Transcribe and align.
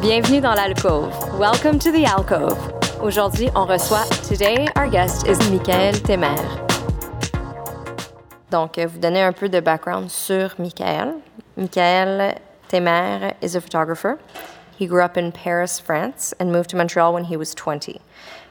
Bienvenue 0.00 0.40
dans 0.40 0.54
l'alcôve. 0.54 1.12
Welcome 1.40 1.80
to 1.80 1.90
the 1.90 2.04
alcove. 2.04 2.56
Aujourd'hui, 3.02 3.50
on 3.56 3.66
reçoit. 3.66 4.06
Today, 4.28 4.68
our 4.76 4.88
guest 4.88 5.26
is 5.26 5.38
Michael 5.50 5.92
Temer. 5.94 6.36
Donc, 8.48 8.78
euh, 8.78 8.86
vous 8.86 9.00
donner 9.00 9.22
un 9.22 9.32
peu 9.32 9.48
de 9.48 9.58
background 9.58 10.08
sur 10.08 10.54
Michael. 10.56 11.20
Michael 11.56 12.38
Temer 12.68 13.34
is 13.42 13.56
a 13.56 13.60
photographer. 13.60 14.20
He 14.78 14.86
grew 14.86 15.02
up 15.02 15.16
in 15.16 15.32
Paris, 15.32 15.80
France, 15.80 16.32
and 16.38 16.52
moved 16.52 16.70
to 16.70 16.76
Montreal 16.76 17.12
when 17.12 17.24
he 17.24 17.36
was 17.36 17.52
20. 17.56 18.00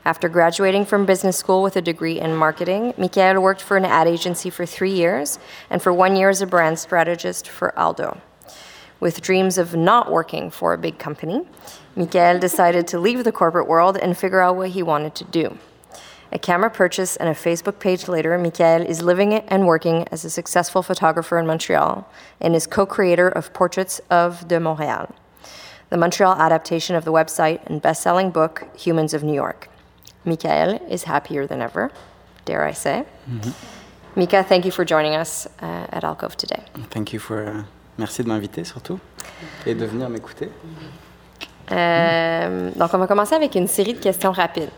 After 0.03 0.27
graduating 0.27 0.83
from 0.83 1.05
business 1.05 1.37
school 1.37 1.63
with 1.63 1.77
a 1.77 1.81
degree 1.81 2.19
in 2.19 2.35
marketing, 2.35 2.93
Michael 2.97 3.41
worked 3.41 3.61
for 3.61 3.77
an 3.77 3.85
ad 3.85 4.07
agency 4.07 4.49
for 4.49 4.65
three 4.65 4.91
years 4.91 5.39
and 5.69 5.81
for 5.81 5.93
one 5.93 6.17
year 6.17 6.27
as 6.27 6.41
a 6.41 6.45
brand 6.45 6.77
strategist 6.77 7.47
for 7.47 7.71
Aldo. 7.79 8.17
With 8.99 9.21
dreams 9.21 9.57
of 9.57 9.75
not 9.75 10.11
working 10.11 10.49
for 10.49 10.73
a 10.73 10.77
big 10.77 10.97
company, 10.97 11.45
Michael 11.95 12.39
decided 12.39 12.87
to 12.87 12.99
leave 12.99 13.23
the 13.23 13.31
corporate 13.31 13.67
world 13.67 13.97
and 13.97 14.17
figure 14.17 14.41
out 14.41 14.55
what 14.55 14.69
he 14.69 14.81
wanted 14.81 15.13
to 15.15 15.23
do. 15.23 15.57
A 16.31 16.39
camera 16.39 16.69
purchase 16.69 17.15
and 17.15 17.29
a 17.29 17.33
Facebook 17.33 17.79
page 17.79 18.07
later, 18.07 18.37
Michael 18.37 18.81
is 18.81 19.01
living 19.01 19.33
and 19.33 19.65
working 19.65 20.05
as 20.11 20.25
a 20.25 20.29
successful 20.29 20.83
photographer 20.83 21.37
in 21.37 21.47
Montreal 21.47 22.09
and 22.41 22.55
is 22.55 22.67
co 22.67 22.85
creator 22.85 23.29
of 23.29 23.53
Portraits 23.53 24.01
of 24.09 24.47
de 24.47 24.57
Montréal, 24.57 25.13
the 25.89 25.97
Montreal 25.97 26.33
adaptation 26.33 26.95
of 26.95 27.05
the 27.05 27.13
website 27.13 27.65
and 27.67 27.81
best 27.81 28.01
selling 28.03 28.31
book, 28.31 28.67
Humans 28.77 29.13
of 29.13 29.23
New 29.23 29.33
York. 29.33 29.69
Michael 30.25 30.81
is 30.89 31.03
happier 31.03 31.47
than 31.47 31.61
ever, 31.61 31.91
dare 32.45 32.65
I 32.65 32.73
say. 32.73 33.05
Mika, 34.15 34.43
thank 34.43 34.65
you 34.65 34.71
for 34.71 34.83
joining 34.83 35.15
us 35.15 35.47
uh, 35.61 35.87
at 35.89 36.03
Alcove 36.03 36.35
today. 36.35 36.63
Thank 36.89 37.13
you 37.13 37.19
for. 37.19 37.47
uh, 37.47 37.63
merci 37.97 38.23
de 38.23 38.27
m'inviter 38.27 38.63
surtout 38.63 38.99
et 39.65 39.73
de 39.75 39.85
venir 39.85 40.09
m'écouter. 40.09 40.49
Euh, 41.71 42.71
donc, 42.75 42.93
on 42.93 42.97
va 42.97 43.07
commencer 43.07 43.35
avec 43.35 43.55
une 43.55 43.67
série 43.67 43.93
de 43.93 43.99
questions 43.99 44.31
rapides. 44.31 44.69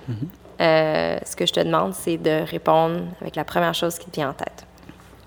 Euh, 0.60 1.18
ce 1.26 1.36
que 1.36 1.46
je 1.46 1.54
te 1.54 1.60
demande, 1.60 1.94
c'est 1.94 2.18
de 2.18 2.44
répondre 2.50 3.02
avec 3.22 3.36
la 3.36 3.44
première 3.44 3.74
chose 3.74 3.98
qui 3.98 4.10
te 4.10 4.16
vient 4.16 4.30
en 4.32 4.34
tête. 4.34 4.66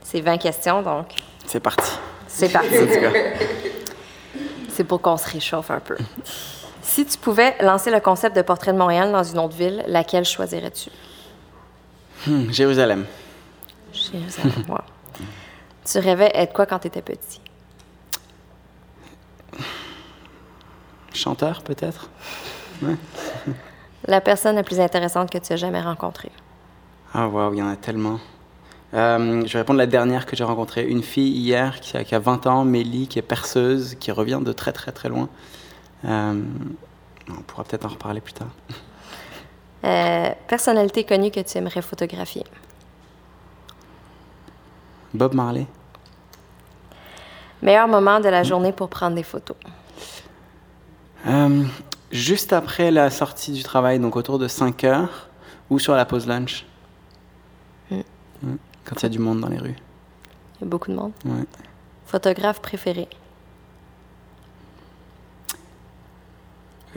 C'est 0.03 0.21
20 0.21 0.39
questions, 0.39 0.83
donc 0.83 1.07
C'est 1.47 1.61
parti. 1.61 1.91
c'est 2.27 2.51
parti. 2.53 2.69
C'est 4.69 4.85
pour 4.85 5.01
qu'on 5.03 5.19
se 5.19 5.31
réchauffe 5.31 5.71
un 5.71 5.81
peu. 5.81 5.97
Si 6.81 7.05
tu 7.05 7.19
pouvais 7.19 7.55
lancer 7.61 7.91
le 7.91 8.01
concept 8.01 8.35
de 8.35 8.41
portrait 8.43 8.73
de 8.73 8.79
Montréal 8.79 9.13
dans 9.13 9.23
une 9.23 9.39
autre 9.39 9.55
ville, 9.55 9.85
laquelle 9.87 10.25
choisirais-tu? 10.25 10.91
Hmm, 12.27 12.51
Jérusalem. 12.51 13.05
Jérusalem. 13.93 14.53
Wow. 14.69 14.79
Tu 15.85 15.99
rêvais 15.99 16.31
être 16.35 16.53
quoi 16.55 16.65
quand 16.67 16.79
tu 16.79 16.87
étais 16.87 17.03
petit? 17.03 17.41
Chanteur 21.15 21.63
peut-être? 21.63 22.11
Ouais. 22.83 22.97
La 24.09 24.21
personne 24.21 24.57
la 24.57 24.65
plus 24.65 24.81
intéressante 24.81 25.31
que 25.31 25.39
tu 25.39 25.53
as 25.53 25.57
jamais 25.57 25.81
rencontrée? 25.81 26.33
Ah 27.15 27.29
waouh, 27.29 27.55
il 27.55 27.59
y 27.59 27.63
en 27.63 27.69
a 27.69 27.77
tellement. 27.77 28.19
Euh, 28.95 29.43
je 29.47 29.53
vais 29.53 29.61
répondre 29.61 29.79
à 29.79 29.85
la 29.85 29.87
dernière 29.87 30.27
que 30.27 30.35
j'ai 30.35 30.45
rencontrée. 30.45 30.87
Une 30.87 31.03
fille 31.03 31.33
hier 31.33 31.81
qui 31.81 31.97
a, 31.97 32.05
qui 32.05 32.15
a 32.15 32.19
20 32.19 32.47
ans, 32.47 32.65
Mélie, 32.65 33.07
qui 33.07 33.19
est 33.19 33.23
perceuse, 33.23 33.95
qui 34.01 34.11
revient 34.11 34.41
de 34.43 34.53
très 34.53 34.73
très 34.73 34.91
très 34.93 35.09
loin. 35.09 35.29
Euh, 36.05 36.43
on 37.31 37.43
pourra 37.43 37.65
peut-être 37.65 37.85
en 37.85 37.91
reparler 37.91 38.21
plus 38.21 38.35
tard. 38.35 38.51
Euh, 39.85 40.31
personnalité 40.47 41.03
connue 41.03 41.33
que 41.33 41.41
tu 41.41 41.59
aimerais 41.59 41.83
photographier? 41.83 42.45
Bob 45.13 45.35
Marley. 45.35 45.67
Meilleur 47.63 47.89
moment 47.89 48.21
de 48.21 48.29
la 48.29 48.45
journée 48.45 48.71
pour 48.71 48.89
prendre 48.89 49.17
des 49.17 49.25
photos? 49.25 49.57
Euh, 51.27 51.65
juste 52.11 52.53
après 52.53 52.91
la 52.91 53.11
sortie 53.11 53.53
du 53.53 53.63
travail, 53.63 53.99
donc 53.99 54.17
autour 54.17 54.39
de 54.39 54.49
5 54.49 54.85
heures, 54.85 55.29
ou 55.71 55.79
sur 55.79 55.95
la 55.95 56.05
pause 56.05 56.27
lunch? 56.27 56.67
Mm. 57.91 57.97
Ouais, 57.97 58.57
Quand 58.85 58.97
il 59.01 59.03
y 59.05 59.07
a 59.07 59.09
du 59.09 59.19
monde 59.19 59.41
dans 59.41 59.49
les 59.49 59.59
rues. 59.59 59.77
Il 60.57 60.65
y 60.65 60.65
a 60.65 60.67
beaucoup 60.67 60.91
de 60.91 60.97
monde. 60.97 61.13
Ouais. 61.25 61.45
Photographe 62.07 62.61
préféré? 62.61 63.09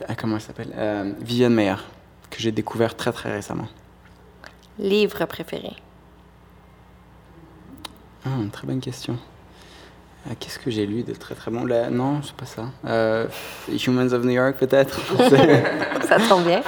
Ah, 0.08 0.16
comment 0.16 0.36
elle 0.36 0.42
s'appelle? 0.42 0.74
Euh, 0.76 1.14
Viviane 1.22 1.54
Meyer, 1.54 1.76
que 2.30 2.40
j'ai 2.40 2.52
découvert 2.52 2.96
très 2.98 3.14
très 3.14 3.32
récemment. 3.32 3.68
Livre 4.78 5.26
préféré? 5.26 5.74
Ah, 8.26 8.30
très 8.52 8.68
bonne 8.68 8.82
question. 8.82 9.18
Ah, 10.28 10.34
Qu'est-ce 10.40 10.58
que 10.60 10.72
j'ai 10.72 10.86
lu 10.88 11.04
de 11.04 11.14
très 11.14 11.36
très 11.36 11.52
bon? 11.52 11.66
Là, 11.66 11.90
Non, 11.90 12.22
c'est 12.24 12.34
pas 12.36 12.46
ça. 12.46 12.64
Euh, 12.88 13.28
Humans 13.70 14.12
of 14.14 14.24
New 14.24 14.32
York 14.32 14.58
peut-être? 14.58 15.00
Ça 16.08 16.18
tombe 16.28 16.44
bien? 16.46 16.62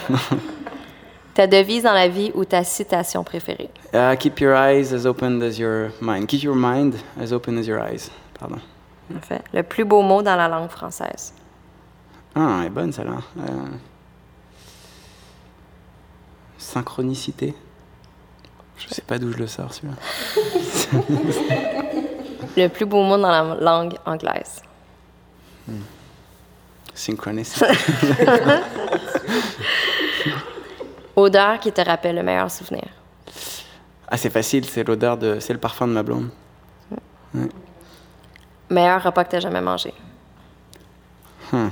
ta 1.34 1.48
devise 1.48 1.84
dans 1.84 1.94
la 1.94 2.08
vie 2.08 2.32
ou 2.36 2.46
ta 2.46 2.64
citation 2.64 3.24
préférée? 3.24 3.70
Ah, 3.94 4.16
Keep 4.16 4.40
your 4.42 4.56
eyes 4.56 4.94
as 4.94 5.06
open 5.06 5.42
as 5.42 5.58
your 5.58 5.90
mind. 6.02 6.28
Keep 6.28 6.44
your 6.44 6.56
mind 6.56 6.96
as 7.20 7.32
open 7.34 7.58
as 7.58 7.64
your 7.66 7.80
eyes. 7.80 8.12
Pardon. 8.40 8.58
En 9.16 9.22
fait, 9.22 9.42
le 9.54 9.64
plus 9.64 9.86
beau 9.86 10.02
mot 10.02 10.22
dans 10.22 10.36
la 10.36 10.48
langue 10.48 10.70
française. 10.70 11.34
Ah, 12.36 12.58
elle 12.62 12.68
est 12.68 12.70
bonne 12.70 12.92
celle-là. 12.92 13.22
Euh, 13.40 13.44
Synchronicité. 16.58 17.54
Je 18.78 18.94
sais 18.94 19.02
pas 19.02 19.18
d'où 19.18 19.32
je 19.32 19.38
le 19.38 19.48
sors 19.48 19.74
celui-là. 19.74 19.96
Le 22.58 22.68
plus 22.70 22.86
beau 22.86 23.04
mot 23.04 23.18
dans 23.18 23.30
la 23.30 23.56
langue 23.56 23.96
anglaise. 24.04 24.64
Synchronicity. 26.94 27.64
Odeur 31.16 31.60
qui 31.60 31.72
te 31.72 31.82
rappelle 31.82 32.16
le 32.16 32.24
meilleur 32.24 32.50
souvenir. 32.50 32.88
Ah, 34.08 34.18
c'est 34.18 34.32
facile, 34.32 34.66
c'est 34.66 34.84
l'odeur 34.84 35.18
de. 35.18 35.40
C'est 35.40 35.54
le 35.54 35.60
parfum 35.60 35.88
de 35.88 35.94
ma 35.94 36.02
blonde. 36.02 36.30
Meilleur 38.70 39.04
repas 39.04 39.24
que 39.24 39.30
tu 39.30 39.36
as 39.36 39.42
jamais 39.42 39.62
mangé. 39.62 39.94
Hmm. 41.52 41.70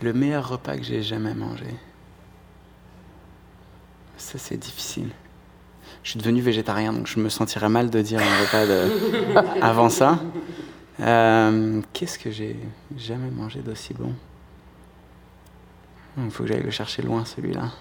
Le 0.00 0.12
meilleur 0.12 0.48
repas 0.48 0.76
que 0.76 0.84
j'ai 0.84 1.02
jamais 1.02 1.34
mangé. 1.34 1.74
Ça, 4.16 4.38
c'est 4.38 4.56
difficile. 4.56 5.10
Je 6.06 6.10
suis 6.12 6.20
devenu 6.20 6.40
végétarien, 6.40 6.92
donc 6.92 7.08
je 7.08 7.18
me 7.18 7.28
sentirais 7.28 7.68
mal 7.68 7.90
de 7.90 8.00
dire 8.00 8.20
un 8.20 8.40
repas 8.44 8.64
de... 8.64 9.60
avant 9.60 9.88
ça. 9.88 10.20
Euh, 11.00 11.82
Qu'est-ce 11.92 12.16
que 12.16 12.30
j'ai 12.30 12.56
jamais 12.96 13.28
mangé 13.28 13.58
d'aussi 13.58 13.92
bon? 13.92 14.12
Il 16.16 16.30
faut 16.30 16.44
que 16.44 16.48
j'aille 16.48 16.62
le 16.62 16.70
chercher 16.70 17.02
loin, 17.02 17.24
celui-là. 17.24 17.72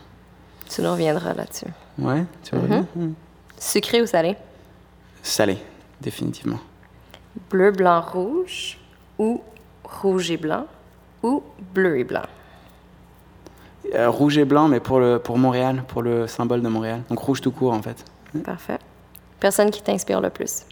Tu 0.67 0.81
nous 0.81 0.89
reviendras 0.91 1.35
là-dessus. 1.35 1.67
Ouais, 1.99 2.25
tu 2.41 2.55
vois 2.55 2.79
Mhm. 2.95 3.13
Sucré 3.59 4.01
ou 4.01 4.07
salé? 4.07 4.35
Salé, 5.21 5.59
définitivement. 6.01 6.59
Bleu, 7.51 7.69
blanc, 7.69 8.01
rouge 8.01 8.79
ou 9.19 9.43
rouge 9.83 10.31
et 10.31 10.37
blanc 10.37 10.65
ou 11.21 11.43
bleu 11.75 11.99
et 11.99 12.03
blanc? 12.03 12.23
Euh, 13.93 14.09
rouge 14.09 14.39
et 14.39 14.45
blanc, 14.45 14.67
mais 14.67 14.79
pour, 14.79 14.99
le, 14.99 15.19
pour 15.19 15.37
Montréal, 15.37 15.83
pour 15.87 16.01
le 16.01 16.25
symbole 16.25 16.63
de 16.63 16.69
Montréal. 16.69 17.03
Donc 17.07 17.19
rouge 17.19 17.39
tout 17.39 17.51
court, 17.51 17.71
en 17.71 17.83
fait. 17.83 18.03
Parfait. 18.43 18.79
Personne 19.39 19.71
qui 19.71 19.81
t'inspire 19.81 20.21
le 20.21 20.29
plus? 20.29 20.65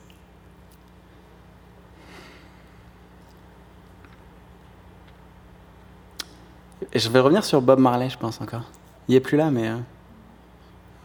Je 6.94 7.10
vais 7.10 7.20
revenir 7.20 7.44
sur 7.44 7.62
Bob 7.62 7.80
Marley, 7.80 8.10
je 8.10 8.18
pense 8.18 8.40
encore. 8.42 8.64
Il 9.08 9.16
est 9.16 9.20
plus 9.20 9.38
là, 9.38 9.50
mais. 9.50 9.70
euh, 9.70 9.78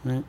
ouais. 0.05 0.21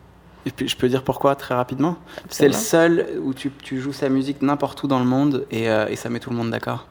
Et 0.47 0.51
puis, 0.51 0.69
je 0.69 0.77
peux 0.77 0.89
dire 0.89 1.05
pourquoi 1.05 1.35
très 1.35 1.55
rapidement. 1.55 1.97
C'est 2.31 2.47
le 2.47 2.55
seul 2.55 3.19
où 3.23 3.35
tu, 3.35 3.51
tu 3.51 3.79
joues 3.79 3.93
sa 3.93 4.09
musique 4.09 4.41
n'importe 4.41 4.83
où 4.83 4.87
dans 4.87 4.99
le 4.99 5.05
monde 5.05 5.47
et, 5.51 5.69
euh, 5.69 5.87
et 5.89 5.97
ça 5.97 6.09
met 6.09 6.19
tout 6.19 6.31
le 6.31 6.37
monde 6.37 6.51
d'accord. 6.51 6.87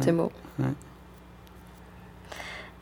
C'est 0.00 0.12
beau. 0.12 0.30
Ouais. 0.58 0.66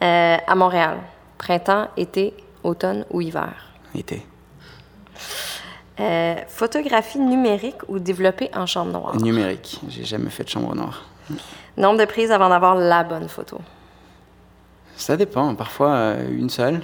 Euh, 0.02 0.36
à 0.44 0.54
Montréal, 0.56 0.98
printemps, 1.38 1.88
été, 1.96 2.34
automne 2.64 3.06
ou 3.10 3.20
hiver? 3.20 3.54
Été. 3.94 4.26
Euh, 6.00 6.34
photographie 6.48 7.20
numérique 7.20 7.76
ou 7.88 7.98
développée 8.00 8.50
en 8.54 8.66
chambre 8.66 8.92
noire? 8.92 9.16
Numérique. 9.16 9.80
J'ai 9.88 10.04
jamais 10.04 10.30
fait 10.30 10.44
de 10.44 10.48
chambre 10.48 10.74
noire. 10.74 11.04
Nombre 11.76 11.98
de 12.00 12.04
prises 12.04 12.32
avant 12.32 12.48
d'avoir 12.48 12.74
la 12.74 13.04
bonne 13.04 13.28
photo? 13.28 13.58
Ça 14.96 15.16
dépend. 15.16 15.54
Parfois 15.54 15.90
euh, 15.94 16.28
une 16.30 16.50
seule, 16.50 16.80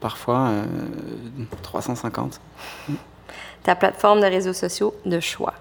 parfois 0.00 0.48
euh, 0.48 0.64
350. 1.62 2.40
Ta 3.62 3.74
plateforme 3.76 4.20
de 4.20 4.26
réseaux 4.26 4.52
sociaux 4.52 4.94
de 5.06 5.20
choix? 5.20 5.54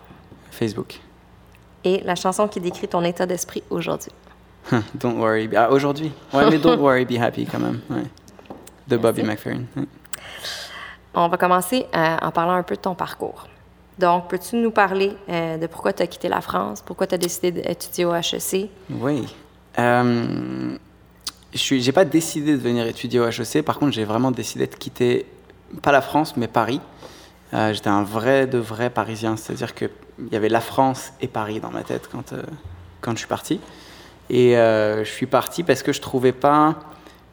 Facebook. 0.52 1.00
Et 1.84 2.02
la 2.04 2.16
chanson 2.16 2.48
qui 2.48 2.60
décrit 2.60 2.88
ton 2.88 3.04
état 3.04 3.26
d'esprit 3.26 3.64
aujourd'hui? 3.70 4.12
Don't 4.96 5.18
worry. 5.20 5.48
be- 5.48 5.56
Ah, 5.56 5.72
aujourd'hui. 5.72 6.12
Ouais, 6.34 6.50
mais 6.50 6.58
Don't 6.58 6.80
worry, 6.82 7.06
be 7.06 7.18
happy 7.22 7.46
quand 7.46 7.60
même. 7.60 7.80
Ouais. 7.90 8.04
De 8.88 8.98
Bobby. 8.98 9.24
McFerrin. 9.24 9.62
Ouais. 9.76 9.84
On 11.20 11.30
va 11.30 11.38
commencer 11.38 11.88
euh, 11.96 12.18
en 12.22 12.30
parlant 12.30 12.54
un 12.54 12.62
peu 12.62 12.76
de 12.76 12.82
ton 12.82 12.94
parcours. 12.94 13.48
Donc, 13.98 14.28
peux-tu 14.28 14.56
nous 14.58 14.70
parler 14.70 15.18
euh, 15.30 15.58
de 15.58 15.66
pourquoi 15.66 15.92
tu 15.92 16.04
as 16.04 16.08
quitté 16.08 16.30
la 16.30 16.42
France, 16.42 16.84
pourquoi 16.86 17.08
tu 17.08 17.16
as 17.16 17.18
décidé 17.18 17.52
d'étudier 17.52 18.06
au 18.06 18.14
HEC? 18.14 18.70
Oui. 18.92 19.36
euh, 19.80 20.78
Je 21.56 21.76
n'ai 21.84 21.92
pas 21.92 22.06
décidé 22.06 22.52
de 22.52 22.62
venir 22.62 22.86
étudier 22.86 23.20
au 23.20 23.26
HEC, 23.26 23.66
par 23.66 23.80
contre 23.80 23.94
j'ai 23.94 24.06
vraiment 24.06 24.30
décidé 24.30 24.68
de 24.68 24.76
quitter, 24.76 25.26
pas 25.82 25.92
la 25.92 26.02
France, 26.02 26.38
mais 26.38 26.48
Paris. 26.48 26.82
J'étais 27.52 27.90
un 27.90 28.04
vrai 28.04 28.46
de 28.46 28.58
vrai 28.60 28.90
Parisien, 28.90 29.38
c'est-à-dire 29.38 29.74
qu'il 29.74 29.90
y 30.32 30.36
avait 30.36 30.50
la 30.50 30.60
France 30.60 31.14
et 31.22 31.28
Paris 31.28 31.62
dans 31.62 31.72
ma 31.72 31.82
tête 31.82 32.10
quand, 32.12 32.34
quand 33.00 33.14
je 33.14 33.20
suis 33.20 33.28
parti. 33.28 33.62
Et 34.30 34.52
je 34.54 35.10
suis 35.10 35.28
parti 35.28 35.64
parce 35.64 35.82
que 35.82 35.94
je 35.94 36.02
trouvais 36.02 36.34
pas 36.34 36.76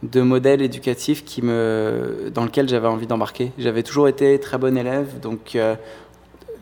de 0.05 0.21
modèle 0.21 0.63
éducatif 0.63 1.25
qui 1.25 1.43
me, 1.43 2.31
dans 2.33 2.45
lequel 2.45 2.69
j'avais 2.69 2.89
envie 2.89 3.07
d'embarquer. 3.07 3.53
J'avais 3.59 3.83
toujours 3.83 4.09
été 4.09 4.39
très 4.39 4.59
bon 4.59 4.77
élève, 4.77 5.21
donc 5.21 5.57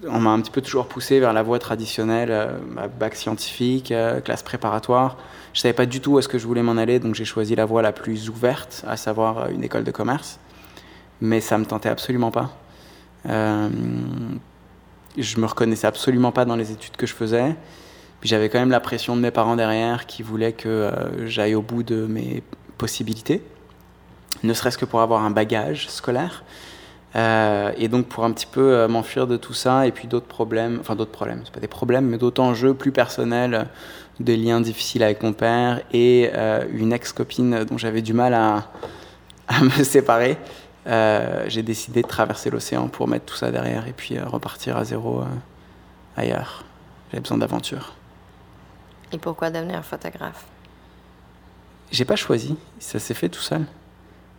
on 0.09 0.21
m'a 0.21 0.31
un 0.31 0.41
petit 0.41 0.51
peu 0.51 0.61
toujours 0.61 0.87
poussé 0.87 1.21
vers 1.21 1.33
la 1.33 1.43
voie 1.43 1.59
traditionnelle, 1.59 2.31
euh, 2.31 2.89
bac 2.99 3.15
scientifique, 3.15 3.93
euh, 3.93 4.21
classe 4.21 4.43
préparatoire. 4.43 5.17
Je 5.53 5.61
savais 5.61 5.75
pas 5.75 5.87
du 5.87 6.01
tout 6.01 6.13
où 6.13 6.19
est-ce 6.19 6.29
que 6.29 6.39
je 6.39 6.47
voulais 6.47 6.63
m'en 6.63 6.77
aller, 6.77 6.99
donc 6.99 7.15
j'ai 7.15 7.25
choisi 7.25 7.55
la 7.55 7.65
voie 7.65 7.83
la 7.83 7.93
plus 7.93 8.29
ouverte, 8.29 8.85
à 8.87 8.97
savoir 8.97 9.39
euh, 9.39 9.49
une 9.51 9.63
école 9.63 9.85
de 9.85 9.91
commerce. 9.91 10.39
Mais 11.21 11.41
ça 11.41 11.59
me 11.59 11.65
tentait 11.65 11.89
absolument 11.89 12.31
pas. 12.31 12.51
Euh, 13.29 13.69
je 15.17 15.39
me 15.39 15.47
reconnaissais 15.47 15.87
absolument 15.87 16.33
pas 16.33 16.45
dans 16.45 16.57
les 16.57 16.73
études 16.73 16.97
que 16.97 17.07
je 17.07 17.15
faisais. 17.15 17.55
J'avais 18.23 18.49
quand 18.49 18.59
même 18.59 18.71
la 18.71 18.81
pression 18.81 19.15
de 19.17 19.21
mes 19.21 19.31
parents 19.31 19.57
derrière 19.57 20.07
qui 20.07 20.23
voulaient 20.23 20.53
que 20.53 20.91
j'aille 21.27 21.57
au 21.57 21.63
bout 21.63 21.83
de 21.83 22.07
mes 22.07 22.43
possibilités, 22.83 23.45
ne 24.43 24.53
serait-ce 24.55 24.77
que 24.77 24.85
pour 24.85 25.01
avoir 25.03 25.23
un 25.23 25.31
bagage 25.31 25.89
scolaire. 25.89 26.43
Euh, 27.15 27.73
et 27.77 27.89
donc 27.89 28.07
pour 28.07 28.25
un 28.25 28.33
petit 28.33 28.47
peu 28.47 28.75
euh, 28.75 28.89
m'enfuir 28.89 29.27
de 29.27 29.37
tout 29.37 29.53
ça 29.53 29.87
et 29.87 29.93
puis 29.93 30.09
d'autres 30.09 30.27
problèmes, 30.27 30.79
enfin 30.81 30.97
d'autres 30.97 31.13
problèmes, 31.13 31.43
c'est 31.45 31.53
pas 31.53 31.61
des 31.61 31.69
problèmes, 31.69 32.07
mais 32.07 32.19
d'autres 32.19 32.43
enjeux 32.43 32.75
plus 32.75 32.91
personnels, 32.91 33.55
euh, 33.55 33.65
des 34.19 34.37
liens 34.37 34.61
difficiles 34.61 35.03
avec 35.03 35.23
mon 35.23 35.33
père 35.33 35.83
et 35.93 36.31
une 36.73 36.93
ex-copine 36.93 37.65
dont 37.65 37.79
j'avais 37.79 38.03
du 38.03 38.13
mal 38.13 38.35
à, 38.35 38.71
à 39.49 39.61
me 39.63 39.71
séparer, 39.95 40.37
j'ai 41.49 41.63
décidé 41.63 42.03
de 42.03 42.07
traverser 42.07 42.51
l'océan 42.51 42.89
pour 42.89 43.09
mettre 43.09 43.25
tout 43.27 43.37
ça 43.37 43.51
derrière 43.51 43.87
et 43.89 43.93
puis 43.93 44.21
repartir 44.21 44.77
à 44.77 44.85
zéro 44.85 45.25
ailleurs. 46.17 46.65
J'avais 47.11 47.23
besoin 47.23 47.39
d'aventure. 47.39 47.95
Et 49.13 49.19
pourquoi 49.19 49.51
devenir 49.51 49.83
photographe? 49.85 50.45
J'ai 51.93 52.05
pas 52.05 52.17
choisi, 52.17 52.57
ça 52.81 52.99
s'est 52.99 53.15
fait 53.15 53.29
tout 53.29 53.41
seul. 53.41 53.63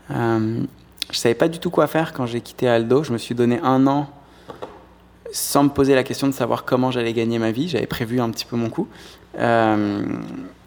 Je 0.10 1.18
savais 1.18 1.36
pas 1.36 1.48
du 1.48 1.60
tout 1.60 1.70
quoi 1.70 1.88
faire 1.88 2.12
quand 2.12 2.26
j'ai 2.26 2.42
quitté 2.42 2.68
Aldo. 2.68 3.04
Je 3.04 3.14
me 3.14 3.18
suis 3.18 3.36
donné 3.36 3.60
un 3.62 3.86
an 3.88 4.10
sans 5.32 5.64
me 5.64 5.70
poser 5.70 5.96
la 5.96 6.04
question 6.04 6.28
de 6.28 6.32
savoir 6.32 6.66
comment 6.66 6.92
j'allais 6.92 7.14
gagner 7.14 7.40
ma 7.40 7.52
vie. 7.52 7.68
J'avais 7.68 7.88
prévu 7.88 8.20
un 8.20 8.30
petit 8.30 8.46
peu 8.46 8.56
mon 8.56 8.70
coup. 8.70 8.88
Euh, 9.38 10.04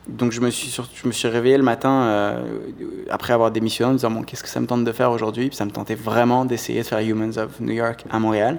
donc 0.08 0.32
je 0.32 0.40
me 0.40 0.50
suis, 0.50 0.70
je 0.70 1.06
me 1.06 1.12
suis 1.12 1.28
réveillé 1.28 1.56
le 1.56 1.62
matin 1.62 2.02
euh, 2.02 2.44
après 3.10 3.32
avoir 3.32 3.50
démissionné 3.50 3.88
en 3.88 3.92
me 3.92 3.98
disant 3.98 4.10
bon, 4.10 4.22
qu'est-ce 4.22 4.42
que 4.42 4.48
ça 4.48 4.60
me 4.60 4.66
tente 4.66 4.84
de 4.84 4.92
faire 4.92 5.10
aujourd'hui? 5.10 5.50
Ça 5.52 5.64
me 5.64 5.70
tentait 5.70 5.94
vraiment 5.94 6.44
d'essayer 6.44 6.82
de 6.82 6.86
faire 6.86 7.00
Humans 7.00 7.38
of 7.38 7.60
New 7.60 7.74
York 7.74 8.04
à 8.10 8.18
Montréal. 8.18 8.58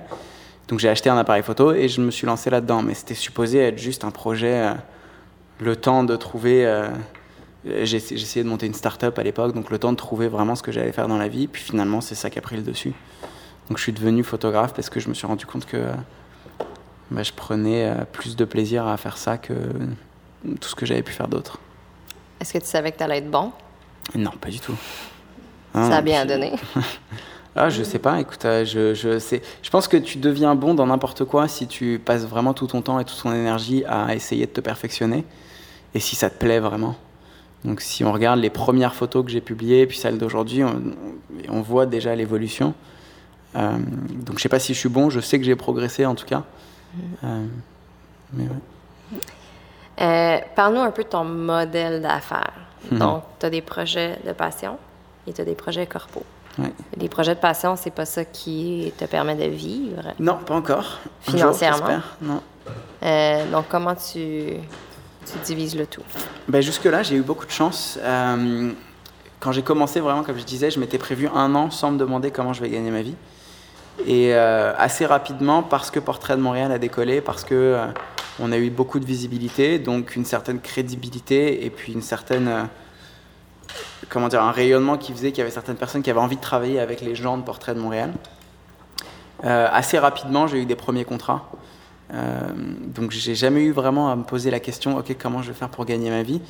Donc 0.68 0.80
j'ai 0.80 0.89
acheté 0.89 1.09
un 1.09 1.18
appareil 1.18 1.44
photo 1.44 1.71
et 1.73 1.88
je 1.88 2.01
me 2.01 2.12
suis 2.12 2.27
lancé 2.27 2.50
là-dedans. 2.50 2.81
Mais 2.81 2.94
c'était 2.94 3.13
supposé 3.13 3.59
être 3.59 3.77
juste 3.77 4.03
un 4.03 4.12
projet, 4.12 4.53
euh, 4.53 4.73
le 5.59 5.75
temps 5.75 6.03
de 6.03 6.15
trouver 6.15 6.65
j'ai 7.83 7.97
essayé 7.97 8.43
de 8.43 8.49
monter 8.49 8.65
une 8.65 8.73
start-up 8.73 9.17
à 9.17 9.23
l'époque, 9.23 9.53
donc 9.53 9.69
le 9.69 9.79
temps 9.79 9.91
de 9.91 9.97
trouver 9.97 10.27
vraiment 10.27 10.55
ce 10.55 10.63
que 10.63 10.71
j'allais 10.71 10.91
faire 10.91 11.07
dans 11.07 11.17
la 11.17 11.27
vie. 11.27 11.47
Puis 11.47 11.63
finalement, 11.63 12.01
c'est 12.01 12.15
ça 12.15 12.29
qui 12.29 12.39
a 12.39 12.41
pris 12.41 12.55
le 12.55 12.61
dessus. 12.61 12.93
Donc 13.69 13.77
je 13.77 13.83
suis 13.83 13.93
devenu 13.93 14.23
photographe 14.23 14.73
parce 14.73 14.89
que 14.89 14.99
je 14.99 15.09
me 15.09 15.13
suis 15.13 15.27
rendu 15.27 15.45
compte 15.45 15.65
que 15.65 15.87
bah, 17.11 17.23
je 17.23 17.33
prenais 17.33 17.85
euh, 17.85 18.05
plus 18.11 18.35
de 18.35 18.45
plaisir 18.45 18.87
à 18.87 18.97
faire 18.97 19.17
ça 19.17 19.37
que 19.37 19.53
tout 20.59 20.69
ce 20.69 20.75
que 20.75 20.85
j'avais 20.85 21.03
pu 21.03 21.13
faire 21.13 21.27
d'autre. 21.27 21.59
Est-ce 22.39 22.53
que 22.53 22.59
tu 22.59 22.65
savais 22.65 22.91
que 22.91 22.97
tu 22.97 23.03
allais 23.03 23.17
être 23.17 23.31
bon? 23.31 23.51
Non, 24.15 24.31
pas 24.31 24.49
du 24.49 24.59
tout. 24.59 24.75
ça 25.73 25.97
a 25.97 26.01
bien 26.01 26.25
donné. 26.25 26.53
ah, 27.55 27.69
je 27.69 27.83
sais 27.83 27.99
pas, 27.99 28.19
écoute, 28.19 28.45
euh, 28.45 28.63
je, 28.63 28.93
je, 28.93 29.19
sais, 29.19 29.41
je 29.61 29.69
pense 29.69 29.87
que 29.87 29.97
tu 29.97 30.17
deviens 30.17 30.55
bon 30.55 30.73
dans 30.73 30.85
n'importe 30.85 31.25
quoi 31.25 31.47
si 31.47 31.67
tu 31.67 31.99
passes 32.03 32.25
vraiment 32.25 32.53
tout 32.53 32.67
ton 32.67 32.81
temps 32.81 32.99
et 32.99 33.05
toute 33.05 33.21
ton 33.21 33.33
énergie 33.33 33.83
à 33.85 34.15
essayer 34.15 34.45
de 34.45 34.51
te 34.51 34.61
perfectionner 34.61 35.25
et 35.93 35.99
si 35.99 36.15
ça 36.15 36.29
te 36.29 36.37
plaît 36.37 36.59
vraiment. 36.59 36.95
Donc 37.65 37.81
si 37.81 38.04
on 38.04 38.12
regarde 38.12 38.39
les 38.39 38.50
premières 38.50 38.95
photos 38.95 39.25
que 39.25 39.31
j'ai 39.31 39.42
publiées, 39.42 39.88
puis 39.88 39.98
celles 39.98 40.18
d'aujourd'hui, 40.18 40.63
on, 40.63 41.62
voit 41.62 41.86
déjà 41.86 42.15
l'évolution. 42.15 42.74
Euh, 43.56 43.71
donc 43.71 44.30
je 44.30 44.33
ne 44.33 44.39
sais 44.39 44.50
pas 44.50 44.59
si 44.59 44.74
je 44.74 44.80
suis 44.80 44.89
bon, 44.89 45.09
je 45.09 45.19
sais 45.19 45.39
que 45.39 45.45
j'ai 45.45 45.56
progressé 45.56 46.06
en 46.06 46.15
tout 46.15 46.25
cas. 46.25 46.44
Euh, 47.24 47.45
euh, 50.01 50.38
Parle-nous 50.56 50.81
un 50.81 50.92
peu 50.92 51.04
de 51.04 51.09
ton 51.09 51.24
modèle 51.24 52.01
d'affaires. 52.01 52.54
Mhm. 52.92 53.00
Donc, 53.00 53.24
tu 53.39 53.45
as 53.45 53.50
des 53.50 53.62
projets 53.62 54.19
de 54.25 54.31
passion 54.33 54.77
et 55.25 55.33
tu 55.33 55.42
as 55.42 55.45
des 55.45 55.56
projets 55.56 55.86
corpo. 55.88 56.24
Les 56.98 57.07
projets 57.07 57.36
de 57.36 57.39
passion, 57.39 57.75
c'est 57.75 57.92
pas 57.92 58.06
ça 58.06 58.25
qui 58.25 58.92
te 58.98 59.06
permet 59.06 59.36
de 59.36 59.45
vivre? 59.45 60.01
Non, 60.19 60.38
pas 60.38 60.56
encore. 60.56 61.00
Financièrement? 61.21 62.01
non. 62.19 62.42
donc, 63.51 63.65
comment 63.69 63.94
tu 63.94 64.57
tu 65.31 65.38
divises 65.39 65.75
le 65.75 65.85
tout 65.85 66.03
ben 66.47 66.62
Jusque-là, 66.62 67.03
j'ai 67.03 67.15
eu 67.15 67.21
beaucoup 67.21 67.45
de 67.45 67.51
chance. 67.51 68.00
Euh, 68.01 68.71
quand 69.39 69.51
j'ai 69.51 69.62
commencé, 69.62 70.00
vraiment, 70.00 70.24
comme 70.24 70.38
je 70.38 70.44
disais, 70.44 70.71
je 70.71 70.79
m'étais 70.79 70.97
prévu 70.97 71.27
un 71.33 71.53
an 71.56 71.69
sans 71.69 71.91
me 71.91 71.97
demander 71.97 72.31
comment 72.31 72.53
je 72.53 72.62
vais 72.62 72.69
gagner 72.69 72.91
ma 72.91 73.01
vie. 73.01 73.15
Et 74.06 74.33
euh, 74.33 74.74
assez 74.77 75.06
rapidement, 75.06 75.63
parce 75.63 75.91
que 75.91 76.00
Portrait 76.00 76.35
de 76.35 76.41
Montréal 76.41 76.71
a 76.71 76.79
décollé, 76.79 77.21
parce 77.21 77.44
que 77.44 77.56
euh, 77.56 77.88
on 78.39 78.51
a 78.51 78.57
eu 78.57 78.69
beaucoup 78.69 79.00
de 79.00 79.06
visibilité, 79.06 79.79
donc 79.79 80.15
une 80.15 80.25
certaine 80.25 80.59
crédibilité 80.59 81.65
et 81.65 81.69
puis 81.69 81.94
une 81.94 82.03
certaine, 82.03 82.69
comment 84.09 84.27
dire, 84.27 84.44
un 84.44 84.51
rayonnement 84.51 84.97
qui 84.97 85.12
faisait 85.12 85.31
qu'il 85.31 85.39
y 85.39 85.41
avait 85.41 85.51
certaines 85.51 85.77
personnes 85.77 86.03
qui 86.03 86.12
avaient 86.12 86.19
envie 86.19 86.35
de 86.35 86.41
travailler 86.41 86.80
avec 86.80 87.01
les 87.01 87.15
gens 87.15 87.38
de 87.38 87.44
Portrait 87.44 87.73
de 87.73 87.80
Montréal. 87.80 88.13
assez 89.41 89.97
rapidement, 89.97 90.45
j'ai 90.45 90.62
eu 90.62 90.65
des 90.65 90.75
premiers 90.75 91.06
contrats. 91.06 91.50
Euh, 92.13 92.54
donc 92.95 93.12
j'ai 93.12 93.36
jamais 93.36 93.63
eu 93.63 93.71
vraiment 93.71 94.12
à 94.12 94.15
me 94.15 94.24
poser 94.24 94.51
la 94.51 94.59
question, 94.59 94.98
ok, 94.98 95.15
comment 95.21 95.42
je 95.42 95.50
vais 95.50 95.54
faire 95.54 95.69
pour 95.69 95.86
gagner 95.86 96.09
ma 96.09 96.24
vie? 96.24 96.42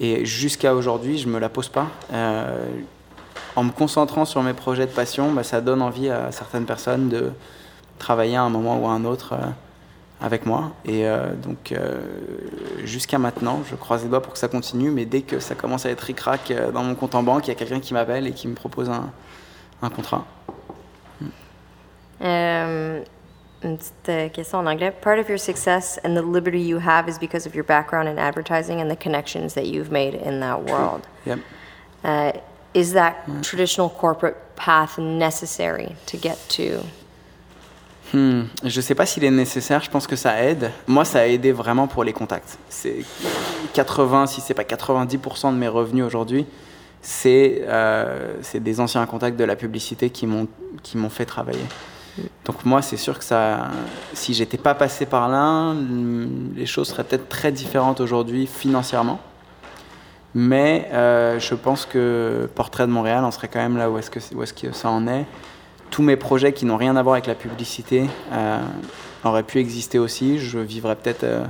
Et 0.00 0.24
jusqu'à 0.24 0.74
aujourd'hui, 0.74 1.18
je 1.18 1.28
me 1.28 1.38
la 1.38 1.48
pose 1.48 1.68
pas. 1.68 1.88
Euh, 2.12 2.66
en 3.56 3.64
me 3.64 3.70
concentrant 3.70 4.24
sur 4.24 4.42
mes 4.42 4.54
projets 4.54 4.86
de 4.86 4.92
passion, 4.92 5.32
bah, 5.32 5.44
ça 5.44 5.60
donne 5.60 5.82
envie 5.82 6.08
à 6.10 6.32
certaines 6.32 6.64
personnes 6.64 7.08
de 7.08 7.30
travailler 7.98 8.36
à 8.36 8.42
un 8.42 8.50
moment 8.50 8.78
ou 8.78 8.86
à 8.86 8.90
un 8.90 9.04
autre 9.04 9.34
euh, 9.34 9.46
avec 10.20 10.46
moi. 10.46 10.72
Et 10.86 11.04
donc 11.42 11.74
jusqu'à 12.84 13.18
maintenant, 13.18 13.60
je 13.68 13.74
croise 13.74 14.04
les 14.04 14.08
doigts 14.08 14.22
pour 14.22 14.32
que 14.32 14.38
ça 14.38 14.48
continue, 14.48 14.90
mais 14.90 15.04
dès 15.04 15.20
que 15.20 15.38
ça 15.38 15.54
commence 15.54 15.84
à 15.84 15.90
être 15.90 16.00
ric-rac 16.00 16.50
dans 16.72 16.82
mon 16.82 16.94
compte 16.94 17.14
en 17.14 17.22
banque, 17.22 17.46
il 17.46 17.48
y 17.48 17.52
a 17.52 17.56
quelqu'un 17.56 17.80
qui 17.80 17.92
m'appelle 17.92 18.26
et 18.26 18.32
qui 18.32 18.48
me 18.48 18.54
propose 18.54 18.88
un, 18.88 19.10
un 19.82 19.90
contrat. 19.90 20.24
Une 23.64 23.78
petite 23.78 24.32
question 24.32 24.58
en 24.58 24.66
anglais. 24.66 24.92
Part 24.92 25.18
of 25.18 25.28
your 25.28 25.38
success 25.38 25.98
and 26.04 26.14
the 26.14 26.22
liberty 26.22 26.60
you 26.60 26.78
have 26.78 27.08
is 27.08 27.18
because 27.18 27.46
of 27.46 27.54
your 27.54 27.64
background 27.64 28.08
in 28.08 28.18
advertising 28.18 28.80
and 28.80 28.90
the 28.90 28.96
connections 28.96 29.54
that 29.54 29.66
you've 29.66 29.90
made 29.90 30.14
in 30.14 30.40
that 30.40 30.64
world. 30.64 31.02
Yep. 31.26 31.38
Uh, 32.04 32.32
is 32.74 32.92
that 32.92 33.14
traditional 33.42 33.88
corporate 33.88 34.36
path 34.56 34.98
necessary 34.98 35.96
to 36.06 36.16
get 36.16 36.38
to? 36.50 36.82
Hmm. 38.12 38.42
Je 38.62 38.80
sais 38.80 38.94
pas 38.94 39.06
s'il 39.06 39.24
est 39.24 39.30
nécessaire, 39.30 39.82
je 39.82 39.90
pense 39.90 40.06
que 40.06 40.16
ça 40.16 40.40
aide. 40.42 40.70
Moi, 40.86 41.04
ça 41.04 41.20
a 41.20 41.26
aidé 41.26 41.50
vraiment 41.52 41.88
pour 41.88 42.04
les 42.04 42.12
contacts. 42.12 42.58
C'est 42.68 43.04
80, 43.72 44.26
si 44.26 44.40
c'est 44.40 44.54
pas 44.54 44.62
90% 44.62 45.52
de 45.52 45.58
mes 45.58 45.68
revenus 45.68 46.04
aujourd'hui, 46.04 46.46
c'est 47.00 47.62
euh, 47.62 48.34
des 48.54 48.80
anciens 48.80 49.04
contacts 49.06 49.36
de 49.38 49.44
la 49.44 49.56
publicité 49.56 50.10
qui 50.10 50.26
m'ont 50.26 51.08
fait 51.10 51.24
travailler. 51.24 51.64
Donc 52.44 52.64
moi, 52.64 52.82
c'est 52.82 52.98
sûr 52.98 53.18
que 53.18 53.24
ça, 53.24 53.68
si 54.12 54.34
j'étais 54.34 54.58
pas 54.58 54.74
passé 54.74 55.06
par 55.06 55.28
là, 55.28 55.74
les 56.54 56.66
choses 56.66 56.88
seraient 56.88 57.04
peut-être 57.04 57.28
très 57.28 57.52
différentes 57.52 58.00
aujourd'hui 58.00 58.46
financièrement. 58.46 59.18
Mais 60.34 60.88
euh, 60.92 61.38
je 61.38 61.54
pense 61.54 61.86
que 61.86 62.48
Portrait 62.54 62.86
de 62.86 62.92
Montréal, 62.92 63.24
on 63.24 63.30
serait 63.30 63.48
quand 63.48 63.60
même 63.60 63.76
là 63.76 63.90
où 63.90 63.98
est-ce 63.98 64.10
que, 64.10 64.18
où 64.34 64.42
est 64.42 64.46
-ce 64.46 64.52
que 64.52 64.72
ça 64.72 64.90
en 64.90 65.06
est. 65.06 65.24
Tous 65.90 66.02
mes 66.02 66.16
projets 66.16 66.52
qui 66.52 66.66
n'ont 66.66 66.76
rien 66.76 66.96
à 66.96 67.02
voir 67.02 67.14
avec 67.14 67.26
la 67.26 67.36
publicité 67.36 68.10
euh, 68.32 68.60
auraient 69.22 69.44
pu 69.44 69.58
exister 69.58 69.98
aussi. 69.98 70.38
Je 70.38 70.58
vivrais 70.58 70.96
peut-être 70.96 71.24
euh, 71.24 71.46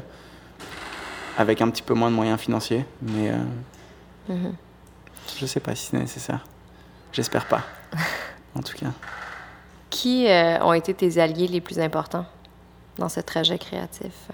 avec 1.38 1.62
un 1.62 1.70
petit 1.70 1.82
peu 1.82 1.94
moins 1.94 2.10
de 2.10 2.14
moyens 2.14 2.38
financiers. 2.38 2.84
Mais 3.00 3.32
mm-hmm. 4.30 4.52
je 5.38 5.46
sais 5.46 5.60
pas 5.60 5.74
si 5.74 5.86
c'est 5.86 5.98
nécessaire. 5.98 6.44
J'espère 7.10 7.46
pas, 7.46 7.62
en 8.54 8.60
tout 8.60 8.76
cas. 8.76 8.92
Qui 9.94 10.26
euh, 10.26 10.58
ont 10.58 10.72
été 10.72 10.92
tes 10.92 11.18
alliés 11.18 11.46
les 11.46 11.60
plus 11.60 11.78
importants 11.78 12.26
dans 12.98 13.08
ce 13.08 13.20
trajet 13.20 13.58
créatif? 13.58 14.28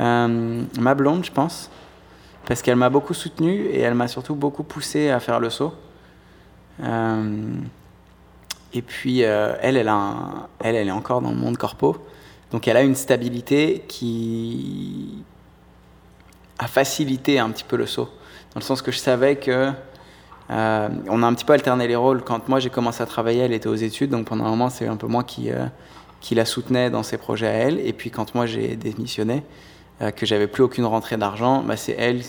Euh, 0.00 0.64
ma 0.80 0.94
blonde, 0.96 1.24
je 1.24 1.30
pense, 1.30 1.70
parce 2.44 2.60
qu'elle 2.60 2.74
m'a 2.74 2.90
beaucoup 2.90 3.14
soutenu 3.14 3.66
et 3.66 3.78
elle 3.78 3.94
m'a 3.94 4.08
surtout 4.08 4.34
beaucoup 4.34 4.64
poussé 4.64 5.10
à 5.10 5.20
faire 5.20 5.38
le 5.38 5.48
saut. 5.48 5.74
Euh, 6.82 7.54
et 8.72 8.82
puis, 8.82 9.20
elle, 9.20 9.76
elle, 9.76 9.88
a 9.88 10.48
elle, 10.58 10.74
elle 10.74 10.88
est 10.88 10.90
encore 10.90 11.22
dans 11.22 11.30
le 11.30 11.36
monde 11.36 11.56
corpo, 11.56 11.96
donc 12.50 12.66
elle 12.66 12.76
a 12.76 12.82
une 12.82 12.96
stabilité 12.96 13.84
qui, 13.86 15.22
a 16.58 16.66
facilité 16.66 17.38
un 17.38 17.50
petit 17.50 17.62
peu 17.62 17.76
le 17.76 17.86
saut. 17.86 18.08
Dans 18.54 18.60
le 18.60 18.64
sens 18.64 18.82
que 18.82 18.90
je 18.90 18.98
savais 18.98 19.36
que 19.36 19.70
euh, 20.50 20.88
on 21.08 21.22
a 21.22 21.26
un 21.26 21.34
petit 21.34 21.44
peu 21.44 21.52
alterné 21.52 21.88
les 21.88 21.96
rôles. 21.96 22.22
Quand 22.22 22.48
moi 22.48 22.60
j'ai 22.60 22.70
commencé 22.70 23.02
à 23.02 23.06
travailler, 23.06 23.40
elle 23.40 23.52
était 23.52 23.68
aux 23.68 23.74
études, 23.74 24.10
donc 24.10 24.26
pendant 24.26 24.44
un 24.44 24.50
moment 24.50 24.70
c'est 24.70 24.86
un 24.86 24.96
peu 24.96 25.06
moi 25.06 25.24
qui, 25.24 25.50
euh, 25.50 25.66
qui 26.20 26.34
la 26.34 26.44
soutenais 26.44 26.90
dans 26.90 27.02
ses 27.02 27.16
projets 27.16 27.46
à 27.46 27.52
elle. 27.52 27.80
Et 27.80 27.92
puis 27.92 28.10
quand 28.10 28.34
moi 28.34 28.46
j'ai 28.46 28.76
démissionné, 28.76 29.42
euh, 30.02 30.10
que 30.10 30.26
j'avais 30.26 30.46
plus 30.46 30.62
aucune 30.62 30.84
rentrée 30.84 31.16
d'argent, 31.16 31.62
bah, 31.62 31.76
c'est 31.76 31.96
elle, 31.98 32.20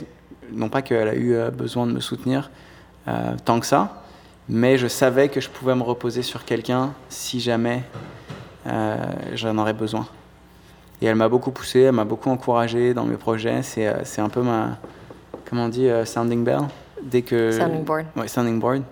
non 0.52 0.70
pas 0.70 0.82
qu'elle 0.82 1.08
a 1.08 1.16
eu 1.16 1.36
besoin 1.52 1.88
de 1.88 1.92
me 1.92 2.00
soutenir 2.00 2.52
tant 3.46 3.60
que 3.60 3.68
ça, 3.68 4.04
mais 4.50 4.80
je 4.80 4.88
savais 4.88 5.30
que 5.30 5.40
je 5.40 5.50
pouvais 5.50 5.76
me 5.76 5.84
reposer 5.84 6.24
sur 6.24 6.44
quelqu'un 6.44 6.94
si 7.10 7.40
jamais 7.40 7.84
j'en 9.34 9.58
aurais 9.60 9.74
besoin. 9.74 10.08
Et 11.02 11.06
elle 11.06 11.16
m'a 11.16 11.30
beaucoup 11.30 11.52
poussé, 11.52 11.82
elle 11.82 11.92
m'a 11.92 12.04
beaucoup 12.04 12.30
encouragé 12.30 12.96
dans 12.96 13.06
mes 13.06 13.18
projets. 13.18 13.62
C'est 13.62 14.22
un 14.22 14.30
peu 14.30 14.42
ma, 14.42 14.78
comment 15.48 15.66
on 15.66 15.70
dit, 15.70 15.88
sounding 16.06 16.44
bell? 16.44 16.62
Dès 17.06 17.22
que 17.22 17.52
sounding 17.52 17.84
board. 17.84 18.06
Ouais, 18.16 18.28
sounding 18.28 18.60
board. 18.60 18.84